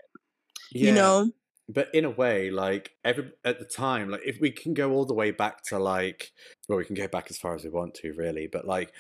Yeah. 0.72 0.90
You 0.90 0.96
know? 0.96 1.32
but 1.74 1.94
in 1.94 2.04
a 2.04 2.10
way 2.10 2.50
like 2.50 2.92
every 3.06 3.32
at 3.46 3.60
the 3.60 3.66
time 3.66 4.10
like 4.10 4.22
if 4.26 4.42
we 4.42 4.52
can 4.52 4.74
go 4.74 4.92
all 4.92 5.06
the 5.06 5.14
way 5.14 5.32
back 5.32 5.64
to 5.64 5.80
like 5.80 6.34
well 6.68 6.78
we 6.78 6.84
can 6.84 6.96
go 6.96 7.08
back 7.08 7.28
as 7.30 7.38
far 7.38 7.56
as 7.56 7.64
we 7.64 7.70
want 7.70 7.94
to 7.94 8.12
really 8.14 8.46
but 8.48 8.66
like 8.66 8.92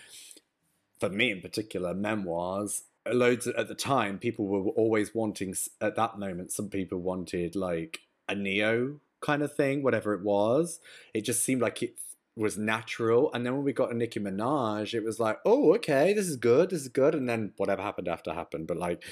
for 1.00 1.10
me 1.10 1.32
in 1.32 1.42
particular 1.42 1.94
memoirs 1.94 2.84
uh, 3.06 3.14
loads 3.14 3.46
at 3.48 3.68
the 3.68 3.76
time 3.76 4.18
people 4.18 4.48
were 4.48 4.72
always 4.72 5.14
wanting 5.14 5.54
at 5.82 5.98
that 5.98 6.18
moment 6.18 6.52
some 6.52 6.70
people 6.70 7.00
wanted 7.00 7.56
like 7.56 8.00
a 8.30 8.36
Ne-Yo 8.36 9.00
kind 9.22 9.42
of 9.42 9.54
thing 9.54 9.84
whatever 9.84 10.14
it 10.14 10.24
was 10.24 10.80
it 11.14 11.22
just 11.22 11.44
seemed 11.44 11.62
like 11.62 11.82
it 11.82 12.00
was 12.36 12.58
natural 12.58 13.32
and 13.34 13.46
then 13.46 13.54
when 13.54 13.64
we 13.64 13.74
got 13.74 13.92
a 13.92 13.94
Nicki 13.94 14.20
Minaj 14.20 14.94
it 14.94 15.04
was 15.04 15.20
like 15.20 15.40
oh 15.46 15.74
okay 15.76 16.14
this 16.14 16.28
is 16.28 16.36
good 16.36 16.70
this 16.70 16.82
is 16.82 16.88
good 16.88 17.14
and 17.14 17.28
then 17.28 17.54
whatever 17.58 17.82
happened 17.82 18.08
after 18.08 18.34
happened 18.34 18.68
but 18.68 18.78
like 18.78 19.04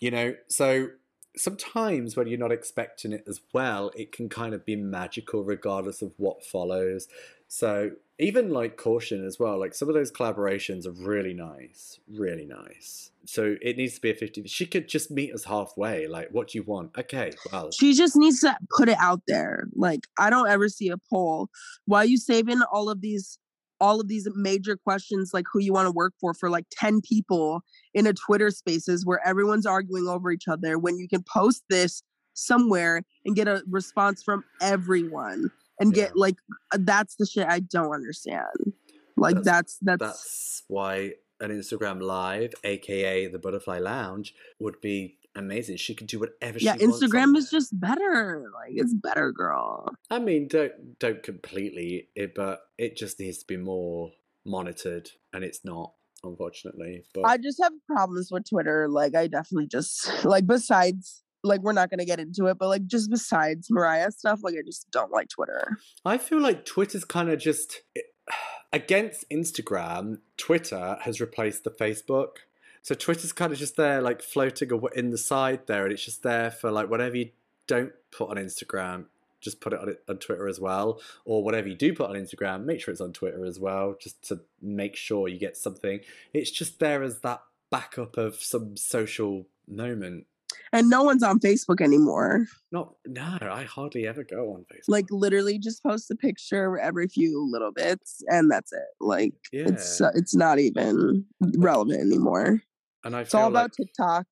you 0.00 0.10
know 0.10 0.34
so 0.48 0.88
sometimes 1.36 2.16
when 2.16 2.26
you're 2.26 2.38
not 2.38 2.52
expecting 2.52 3.12
it 3.12 3.24
as 3.28 3.40
well, 3.52 3.90
it 3.94 4.10
can 4.10 4.28
kind 4.28 4.54
of 4.54 4.64
be 4.64 4.74
magical 4.74 5.44
regardless 5.44 6.02
of 6.02 6.12
what 6.16 6.44
follows. 6.44 7.08
So 7.48 7.92
even 8.18 8.50
like 8.50 8.76
caution 8.76 9.24
as 9.24 9.38
well, 9.38 9.58
like 9.58 9.74
some 9.74 9.88
of 9.88 9.94
those 9.94 10.10
collaborations 10.10 10.86
are 10.86 10.92
really 10.92 11.34
nice, 11.34 12.00
really 12.08 12.46
nice. 12.46 13.10
So 13.26 13.56
it 13.60 13.76
needs 13.76 13.94
to 13.96 14.00
be 14.00 14.10
a 14.10 14.14
50. 14.14 14.46
She 14.46 14.66
could 14.66 14.88
just 14.88 15.10
meet 15.10 15.34
us 15.34 15.44
halfway. 15.44 16.06
Like, 16.06 16.28
what 16.30 16.48
do 16.48 16.58
you 16.58 16.64
want? 16.64 16.96
Okay, 16.96 17.32
well, 17.52 17.70
She 17.72 17.92
just 17.92 18.16
needs 18.16 18.40
to 18.40 18.56
put 18.76 18.88
it 18.88 18.96
out 18.98 19.22
there. 19.26 19.66
Like, 19.74 20.06
I 20.18 20.30
don't 20.30 20.48
ever 20.48 20.68
see 20.68 20.88
a 20.88 20.96
poll. 21.10 21.48
Why 21.84 21.98
are 22.02 22.06
you 22.06 22.16
saving 22.16 22.62
all 22.72 22.88
of 22.88 23.00
these 23.00 23.38
all 23.78 24.00
of 24.00 24.08
these 24.08 24.26
major 24.34 24.74
questions 24.74 25.32
like 25.34 25.44
who 25.52 25.60
you 25.60 25.70
want 25.70 25.86
to 25.86 25.92
work 25.92 26.14
for 26.18 26.32
for 26.32 26.48
like 26.48 26.64
10 26.70 27.02
people 27.02 27.62
in 27.92 28.06
a 28.06 28.14
Twitter 28.14 28.50
spaces 28.50 29.04
where 29.04 29.20
everyone's 29.26 29.66
arguing 29.66 30.08
over 30.08 30.30
each 30.30 30.48
other 30.48 30.78
when 30.78 30.98
you 30.98 31.06
can 31.06 31.22
post 31.22 31.62
this 31.68 32.02
somewhere 32.32 33.02
and 33.26 33.36
get 33.36 33.48
a 33.48 33.62
response 33.68 34.22
from 34.22 34.42
everyone 34.62 35.50
and 35.80 35.94
Yeah. 35.94 36.04
get 36.04 36.16
like 36.16 36.36
uh, 36.72 36.78
that's 36.80 37.16
the 37.16 37.26
shit 37.26 37.46
I 37.46 37.60
don't 37.60 37.94
understand. 37.94 38.74
Like 39.16 39.36
That's- 39.42 39.78
that's 39.82 39.98
that's, 39.98 40.02
that's 40.02 40.62
why 40.68 41.12
an 41.40 41.50
Instagram 41.50 42.00
live, 42.02 42.54
aka 42.64 43.26
the 43.28 43.38
Butterfly 43.38 43.78
Lounge, 43.78 44.34
would 44.58 44.80
be 44.80 45.18
amazing. 45.34 45.76
She 45.76 45.94
could 45.94 46.06
do 46.06 46.18
whatever 46.20 46.58
yeah, 46.58 46.76
she 46.76 46.86
wants. 46.86 47.02
on 47.02 47.08
Instagram 47.10 47.36
is 47.36 47.50
just 47.50 47.78
better. 47.78 48.50
Like 48.54 48.72
it's 48.74 48.94
better, 48.94 49.32
girl. 49.32 49.88
I 50.10 50.18
mean, 50.18 50.48
don't 50.48 50.98
don't 50.98 51.22
completely, 51.22 52.08
it, 52.14 52.34
but 52.34 52.60
it 52.78 52.96
just 52.96 53.18
needs 53.20 53.38
to 53.38 53.46
be 53.46 53.56
more 53.58 54.12
monitored, 54.44 55.10
and 55.32 55.44
it's 55.44 55.64
not, 55.64 55.92
unfortunately. 56.22 57.04
But 57.14 57.24
I 57.26 57.36
just 57.36 57.60
have 57.62 57.72
problems 57.86 58.30
with 58.30 58.48
Twitter. 58.48 58.88
Like, 58.88 59.14
I 59.14 59.26
definitely 59.26 59.66
just 59.68 60.24
like 60.24 60.46
besides 60.46 61.22
like 61.42 61.60
we're 61.62 61.72
not 61.72 61.90
gonna 61.90 62.04
get 62.04 62.20
into 62.20 62.46
it, 62.46 62.58
but 62.58 62.68
like 62.68 62.86
just 62.86 63.10
besides 63.10 63.68
Mariah 63.70 64.10
stuff, 64.10 64.40
like 64.42 64.54
I 64.54 64.62
just 64.64 64.90
don't 64.90 65.12
like 65.12 65.28
Twitter. 65.28 65.78
I 66.04 66.18
feel 66.18 66.40
like 66.40 66.64
Twitter's 66.64 67.04
kind 67.04 67.30
of 67.30 67.38
just 67.38 67.82
eh, 67.96 68.00
against 68.72 69.28
Instagram. 69.30 70.18
Twitter 70.36 70.98
has 71.02 71.20
replaced 71.20 71.64
the 71.64 71.70
Facebook. 71.70 72.38
So 72.82 72.94
Twitter's 72.94 73.32
kind 73.32 73.52
of 73.52 73.58
just 73.58 73.76
there, 73.76 74.00
like 74.00 74.22
floating 74.22 74.70
in 74.94 75.10
the 75.10 75.18
side 75.18 75.66
there, 75.66 75.84
and 75.84 75.92
it's 75.92 76.04
just 76.04 76.22
there 76.22 76.50
for 76.50 76.70
like 76.70 76.88
whatever 76.88 77.16
you 77.16 77.30
don't 77.66 77.92
put 78.12 78.30
on 78.30 78.36
Instagram, 78.36 79.06
just 79.40 79.60
put 79.60 79.72
it 79.72 79.80
on, 79.80 79.96
on 80.08 80.18
Twitter 80.18 80.46
as 80.46 80.60
well, 80.60 81.00
or 81.24 81.42
whatever 81.42 81.68
you 81.68 81.74
do 81.74 81.92
put 81.92 82.10
on 82.10 82.16
Instagram, 82.16 82.64
make 82.64 82.80
sure 82.80 82.92
it's 82.92 83.00
on 83.00 83.12
Twitter 83.12 83.44
as 83.44 83.58
well, 83.58 83.96
just 84.00 84.22
to 84.28 84.40
make 84.62 84.94
sure 84.94 85.28
you 85.28 85.38
get 85.38 85.56
something. 85.56 86.00
It's 86.32 86.50
just 86.50 86.78
there 86.78 87.02
as 87.02 87.20
that 87.20 87.42
backup 87.70 88.16
of 88.16 88.36
some 88.36 88.76
social 88.76 89.46
moment. 89.66 90.26
And 90.72 90.88
no 90.88 91.02
one's 91.02 91.22
on 91.22 91.38
Facebook 91.38 91.80
anymore. 91.80 92.46
No, 92.72 92.96
no, 93.06 93.38
I 93.40 93.64
hardly 93.64 94.06
ever 94.06 94.24
go 94.24 94.54
on 94.54 94.64
Facebook. 94.72 94.88
Like 94.88 95.06
literally 95.10 95.58
just 95.58 95.82
post 95.82 96.10
a 96.10 96.16
picture 96.16 96.78
every 96.78 97.08
few 97.08 97.48
little 97.50 97.72
bits 97.72 98.22
and 98.28 98.50
that's 98.50 98.72
it. 98.72 98.88
Like 99.00 99.34
yeah, 99.52 99.68
it's 99.68 100.00
uh, 100.00 100.10
it's 100.14 100.34
not 100.34 100.58
even 100.58 101.24
relevant 101.56 102.00
anymore. 102.00 102.62
and 103.04 103.16
I 103.16 103.22
It's 103.22 103.34
all 103.34 103.48
about 103.48 103.70
like 103.78 103.86
TikTok. 103.86 104.26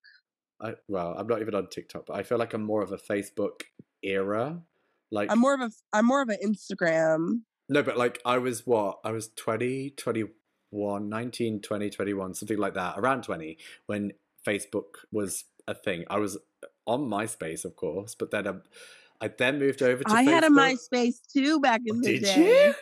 I, 0.61 0.75
well, 0.88 1.14
I'm 1.16 1.27
not 1.27 1.40
even 1.40 1.55
on 1.55 1.68
TikTok, 1.68 2.07
but 2.07 2.16
I 2.16 2.23
feel 2.23 2.38
like 2.38 2.55
I'm 2.55 2.64
more 2.64 2.83
of 2.83 2.92
a 2.92 2.97
Facebook 2.97 3.62
era. 4.03 4.62
Like 5.11 5.31
I'm 5.31 5.38
more 5.38 5.55
of 5.55 5.61
a 5.61 5.70
I'm 5.92 6.07
more 6.07 6.23
of 6.23 6.29
an 6.29 6.38
Instagram. 6.44 7.40
No, 7.68 7.83
but 7.83 7.97
like 7.97 8.20
I 8.25 8.38
was 8.38 8.66
what? 8.66 8.99
I 9.05 9.12
was 9.12 9.29
20, 9.37 9.90
21, 9.90 11.09
19, 11.09 11.61
20, 11.61 11.90
21, 11.90 12.35
something 12.35 12.59
like 12.59 12.75
that, 12.75 12.99
around 12.99 13.23
20 13.25 13.57
when 13.87 14.12
Facebook 14.47 15.05
was 15.11 15.44
a 15.68 15.74
thing. 15.74 16.05
I 16.09 16.18
was 16.18 16.38
on 16.87 17.03
MySpace, 17.09 17.64
of 17.64 17.77
course, 17.77 18.14
but 18.14 18.31
then 18.31 18.46
um, 18.46 18.62
I 19.20 19.29
then 19.29 19.59
moved 19.59 19.83
over 19.83 20.03
to 20.05 20.11
I 20.11 20.24
Facebook. 20.24 20.31
had 20.31 20.44
a 20.44 20.48
MySpace 20.50 21.16
too 21.33 21.61
back 21.61 21.81
in 21.87 22.00
the 22.00 22.18
Did 22.18 22.22
day. 22.24 22.66
you? 22.68 22.74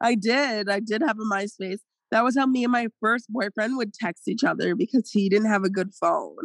I 0.00 0.14
did. 0.14 0.68
I 0.68 0.80
did 0.80 1.02
have 1.02 1.18
a 1.18 1.24
MySpace. 1.34 1.78
That 2.10 2.22
was 2.24 2.36
how 2.38 2.46
me 2.46 2.64
and 2.64 2.72
my 2.72 2.88
first 3.00 3.26
boyfriend 3.28 3.76
would 3.76 3.92
text 3.92 4.28
each 4.28 4.44
other 4.44 4.74
because 4.74 5.10
he 5.10 5.28
didn't 5.28 5.48
have 5.50 5.64
a 5.64 5.68
good 5.70 5.92
phone. 5.94 6.36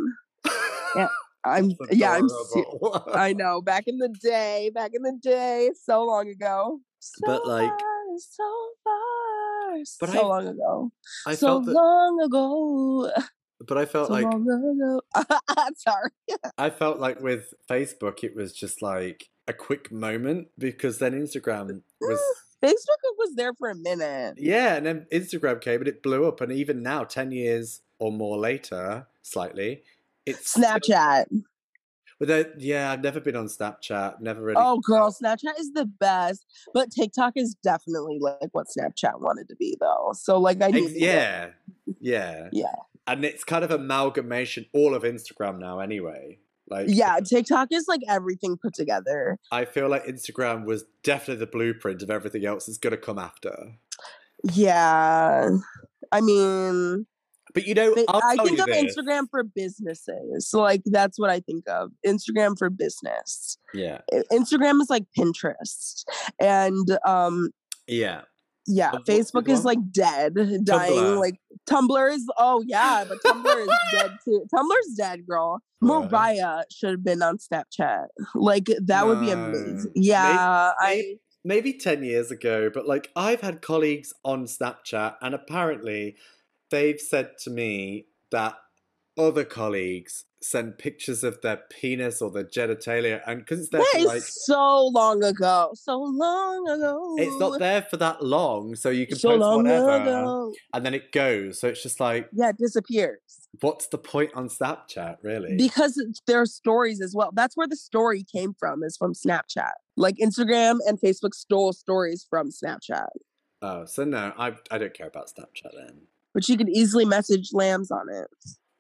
Yeah, 0.95 1.07
I'm 1.45 1.71
yeah, 1.91 2.11
I'm. 2.13 2.27
I 3.13 3.33
know. 3.33 3.61
Back 3.61 3.83
in 3.87 3.97
the 3.97 4.09
day, 4.21 4.71
back 4.73 4.91
in 4.93 5.03
the 5.03 5.17
day, 5.21 5.69
so 5.85 6.03
long 6.03 6.27
ago. 6.29 6.79
So 6.99 7.21
But, 7.25 7.47
like- 7.47 7.69
far, 7.69 7.79
so 8.17 8.69
far, 8.83 9.77
But 9.99 10.09
so 10.09 10.19
I- 10.19 10.27
long 10.27 10.47
ago. 10.47 10.91
I 11.27 11.35
so 11.35 11.47
felt 11.47 11.65
that, 11.67 11.71
long 11.73 12.21
ago. 12.23 13.11
But 13.65 13.77
I 13.77 13.85
felt 13.85 14.07
So 14.07 14.13
like 14.13 14.25
ago. 14.25 15.01
Sorry. 15.77 16.09
I 16.57 16.69
felt 16.69 16.99
like 16.99 17.21
with 17.21 17.53
Facebook, 17.69 18.23
it 18.23 18.35
was 18.35 18.53
just 18.53 18.81
like 18.81 19.29
a 19.47 19.53
quick 19.53 19.91
moment 19.91 20.47
because 20.57 20.99
then 20.99 21.13
Instagram 21.13 21.81
was 21.99 22.21
Facebook 22.63 23.17
was 23.17 23.35
there 23.35 23.53
for 23.53 23.69
a 23.69 23.75
minute. 23.75 24.35
Yeah, 24.37 24.75
and 24.75 24.85
then 24.85 25.05
Instagram 25.11 25.59
came 25.59 25.79
and 25.79 25.87
it 25.87 26.01
blew 26.01 26.25
up, 26.27 26.39
and 26.41 26.51
even 26.51 26.81
now, 26.81 27.03
ten 27.03 27.31
years 27.31 27.81
or 27.99 28.11
more 28.11 28.37
later, 28.37 29.07
slightly, 29.21 29.83
it's 30.25 30.55
Snapchat. 30.55 31.25
But 32.19 32.27
then- 32.27 32.53
yeah, 32.57 32.91
I've 32.91 33.03
never 33.03 33.19
been 33.19 33.35
on 33.35 33.47
Snapchat. 33.47 34.21
Never 34.21 34.41
really. 34.41 34.61
Oh, 34.63 34.79
girl, 34.79 35.11
Snapchat 35.11 35.59
is 35.59 35.73
the 35.73 35.85
best, 35.85 36.45
but 36.73 36.89
TikTok 36.91 37.33
is 37.35 37.55
definitely 37.63 38.19
like 38.19 38.49
what 38.53 38.67
Snapchat 38.67 39.19
wanted 39.19 39.49
to 39.49 39.55
be, 39.57 39.75
though. 39.79 40.13
So, 40.15 40.39
like, 40.39 40.61
I 40.61 40.71
need 40.71 40.83
Ex- 40.85 40.93
to 40.93 40.99
get- 40.99 41.05
yeah, 41.05 41.49
yeah, 41.99 42.49
yeah, 42.53 42.75
and 43.07 43.25
it's 43.25 43.43
kind 43.43 43.63
of 43.63 43.71
amalgamation 43.71 44.65
all 44.73 44.95
of 44.95 45.03
Instagram 45.03 45.59
now. 45.59 45.79
Anyway, 45.79 46.39
like 46.69 46.87
yeah. 46.89 47.19
TikTok 47.19 47.69
is 47.71 47.85
like 47.87 48.01
everything 48.07 48.57
put 48.57 48.73
together. 48.73 49.37
I 49.51 49.65
feel 49.65 49.89
like 49.89 50.05
Instagram 50.05 50.65
was 50.65 50.85
definitely 51.03 51.45
the 51.45 51.51
blueprint 51.51 52.01
of 52.01 52.09
everything 52.09 52.45
else 52.45 52.65
that's 52.65 52.77
gonna 52.77 52.97
come 52.97 53.19
after. 53.19 53.73
Yeah, 54.51 55.49
I 56.11 56.21
mean, 56.21 57.05
But 57.53 57.67
you 57.67 57.75
know, 57.75 57.93
I 58.09 58.35
think 58.37 58.59
of 58.59 58.65
this. 58.65 58.95
Instagram 58.95 59.27
for 59.29 59.43
businesses. 59.43 60.49
Like, 60.53 60.81
that's 60.85 61.19
what 61.19 61.29
I 61.29 61.39
think 61.39 61.67
of. 61.69 61.91
Instagram 62.05 62.57
for 62.57 62.69
business. 62.69 63.57
Yeah, 63.73 63.99
Instagram 64.31 64.81
is 64.81 64.89
like 64.89 65.05
Pinterest, 65.17 66.03
and 66.39 66.97
um, 67.05 67.51
yeah. 67.87 68.21
Yeah, 68.67 68.91
Of 68.91 69.03
Facebook 69.03 69.47
is 69.49 69.65
like 69.65 69.79
dead, 69.91 70.35
dying. 70.35 70.63
Tumblr. 70.93 71.19
Like 71.19 71.35
Tumblr 71.69 72.13
is. 72.13 72.25
Oh 72.37 72.63
yeah, 72.65 73.05
but 73.07 73.21
Tumblr 73.23 73.61
is 73.61 73.69
dead 73.91 74.11
too. 74.25 74.45
Tumblr's 74.53 74.95
dead, 74.97 75.25
girl. 75.27 75.59
Mariah 75.81 76.63
should 76.71 76.91
have 76.91 77.03
been 77.03 77.21
on 77.21 77.37
Snapchat. 77.37 78.05
Like 78.35 78.69
that 78.85 79.05
would 79.05 79.19
be 79.19 79.31
amazing. 79.31 79.91
Yeah, 79.95 80.71
maybe- 80.81 81.19
maybe 81.43 81.73
10 81.73 82.03
years 82.03 82.31
ago, 82.31 82.69
but 82.73 82.87
like 82.87 83.11
I've 83.15 83.41
had 83.41 83.61
colleagues 83.61 84.13
on 84.23 84.45
Snapchat, 84.45 85.15
and 85.21 85.35
apparently 85.35 86.15
they've 86.71 86.99
said 86.99 87.37
to 87.39 87.49
me 87.49 88.05
that 88.31 88.55
other 89.17 89.43
colleagues 89.43 90.23
send 90.43 90.77
pictures 90.77 91.23
of 91.23 91.39
their 91.41 91.57
penis 91.69 92.21
or 92.21 92.29
their 92.29 92.43
genitalia, 92.43 93.21
and 93.25 93.39
because 93.39 93.61
it's 93.61 93.69
there 93.69 93.81
that 93.81 94.01
for 94.01 94.07
like. 94.07 94.21
so 94.23 94.87
long 94.87 95.23
ago. 95.23 95.71
So 95.75 95.97
long 96.01 96.67
ago. 96.69 97.15
It's 97.17 97.39
not 97.39 97.59
there 97.59 97.81
for 97.83 97.97
that 97.97 98.23
long, 98.23 98.75
so 98.75 98.89
you 98.89 99.07
can 99.07 99.17
so 99.17 99.29
post 99.29 99.39
long 99.41 99.63
whatever, 99.63 100.01
ago. 100.01 100.53
and 100.73 100.85
then 100.85 100.93
it 100.93 101.11
goes. 101.11 101.59
So 101.59 101.69
it's 101.69 101.81
just 101.81 101.99
like, 101.99 102.29
Yeah, 102.33 102.49
it 102.49 102.57
disappears. 102.57 103.19
what's 103.61 103.87
the 103.87 103.97
point 103.97 104.31
on 104.35 104.49
Snapchat, 104.49 105.17
really? 105.23 105.55
because 105.57 106.01
there 106.27 106.41
are 106.41 106.45
stories 106.45 107.01
as 107.01 107.13
well. 107.15 107.31
That's 107.33 107.55
where 107.55 107.67
the 107.67 107.75
story 107.77 108.23
came 108.23 108.53
from, 108.53 108.83
is 108.83 108.97
from 108.97 109.13
Snapchat. 109.13 109.71
Like 109.95 110.17
Instagram 110.17 110.79
and 110.87 110.99
Facebook 110.99 111.33
stole 111.33 111.71
stories 111.73 112.25
from 112.29 112.49
Snapchat, 112.49 113.07
oh, 113.61 113.85
so 113.85 114.03
no, 114.03 114.33
I 114.37 114.53
I 114.71 114.77
don't 114.77 114.93
care 114.93 115.07
about 115.07 115.27
Snapchat 115.27 115.71
then. 115.73 116.01
but 116.33 116.49
you 116.49 116.57
could 116.57 116.69
easily 116.69 117.05
message 117.05 117.49
lambs 117.53 117.91
on 117.91 118.09
it. 118.11 118.27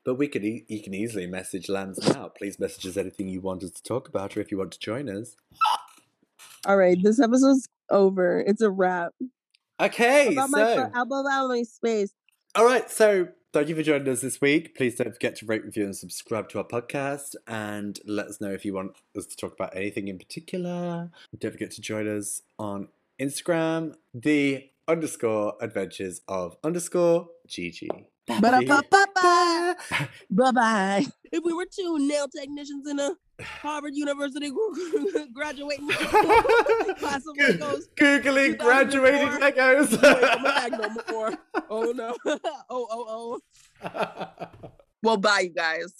But 0.05 0.15
we 0.15 0.27
could, 0.27 0.43
e- 0.43 0.65
you 0.67 0.81
can 0.81 0.93
easily 0.93 1.27
message 1.27 1.69
Lambs 1.69 1.99
now. 2.13 2.27
Please 2.29 2.59
message 2.59 2.85
us 2.87 2.97
anything 2.97 3.29
you 3.29 3.39
want 3.41 3.63
us 3.63 3.71
to 3.71 3.83
talk 3.83 4.07
about, 4.09 4.35
or 4.35 4.41
if 4.41 4.51
you 4.51 4.57
want 4.57 4.71
to 4.73 4.79
join 4.79 5.07
us. 5.09 5.35
All 6.65 6.77
right, 6.77 6.97
this 7.01 7.19
episode's 7.19 7.67
over. 7.89 8.39
It's 8.41 8.61
a 8.61 8.69
wrap. 8.69 9.13
Okay, 9.81 10.33
About 10.33 10.49
my 10.49 10.59
so 10.59 10.75
fir- 10.75 10.91
about 11.01 11.47
my 11.49 11.63
space. 11.63 12.13
all 12.55 12.65
right, 12.65 12.89
so 12.89 13.27
thank 13.51 13.67
you 13.67 13.75
for 13.75 13.83
joining 13.83 14.07
us 14.07 14.21
this 14.21 14.39
week. 14.39 14.75
Please 14.75 14.95
don't 14.95 15.11
forget 15.13 15.35
to 15.37 15.45
rate, 15.45 15.65
review, 15.65 15.83
and 15.85 15.95
subscribe 15.95 16.47
to 16.49 16.59
our 16.59 16.63
podcast, 16.63 17.35
and 17.47 17.99
let 18.05 18.27
us 18.27 18.39
know 18.39 18.51
if 18.51 18.63
you 18.65 18.73
want 18.73 18.95
us 19.17 19.25
to 19.25 19.35
talk 19.35 19.53
about 19.53 19.75
anything 19.75 20.07
in 20.07 20.17
particular. 20.19 21.09
Don't 21.37 21.51
forget 21.51 21.71
to 21.71 21.81
join 21.81 22.07
us 22.07 22.41
on 22.59 22.89
Instagram, 23.19 23.95
the 24.13 24.69
underscore 24.87 25.55
adventures 25.61 26.21
of 26.27 26.55
underscore 26.63 27.27
Gigi. 27.47 27.89
Bye 28.27 28.39
bye. 28.39 29.75
Bye 30.29 30.51
bye. 30.51 31.05
If 31.31 31.43
we 31.43 31.53
were 31.53 31.65
two 31.65 31.99
nail 31.99 32.27
technicians 32.27 32.87
in 32.87 32.99
a 32.99 33.11
Harvard 33.41 33.95
University 33.95 34.51
graduating 35.33 35.89
class 35.89 37.23
of 37.27 37.35
Legos, 37.37 37.83
googling 37.95 38.57
graduating 38.57 39.27
Legos. 39.27 40.01
Wait, 40.01 40.23
I'm 40.23 40.43
not 40.43 40.71
no 40.71 41.13
more. 41.13 41.33
Oh 41.69 41.91
no. 41.91 42.15
oh 42.25 42.39
oh 42.69 43.39
oh. 43.83 44.39
Well, 45.03 45.17
bye, 45.17 45.41
you 45.41 45.49
guys. 45.49 45.93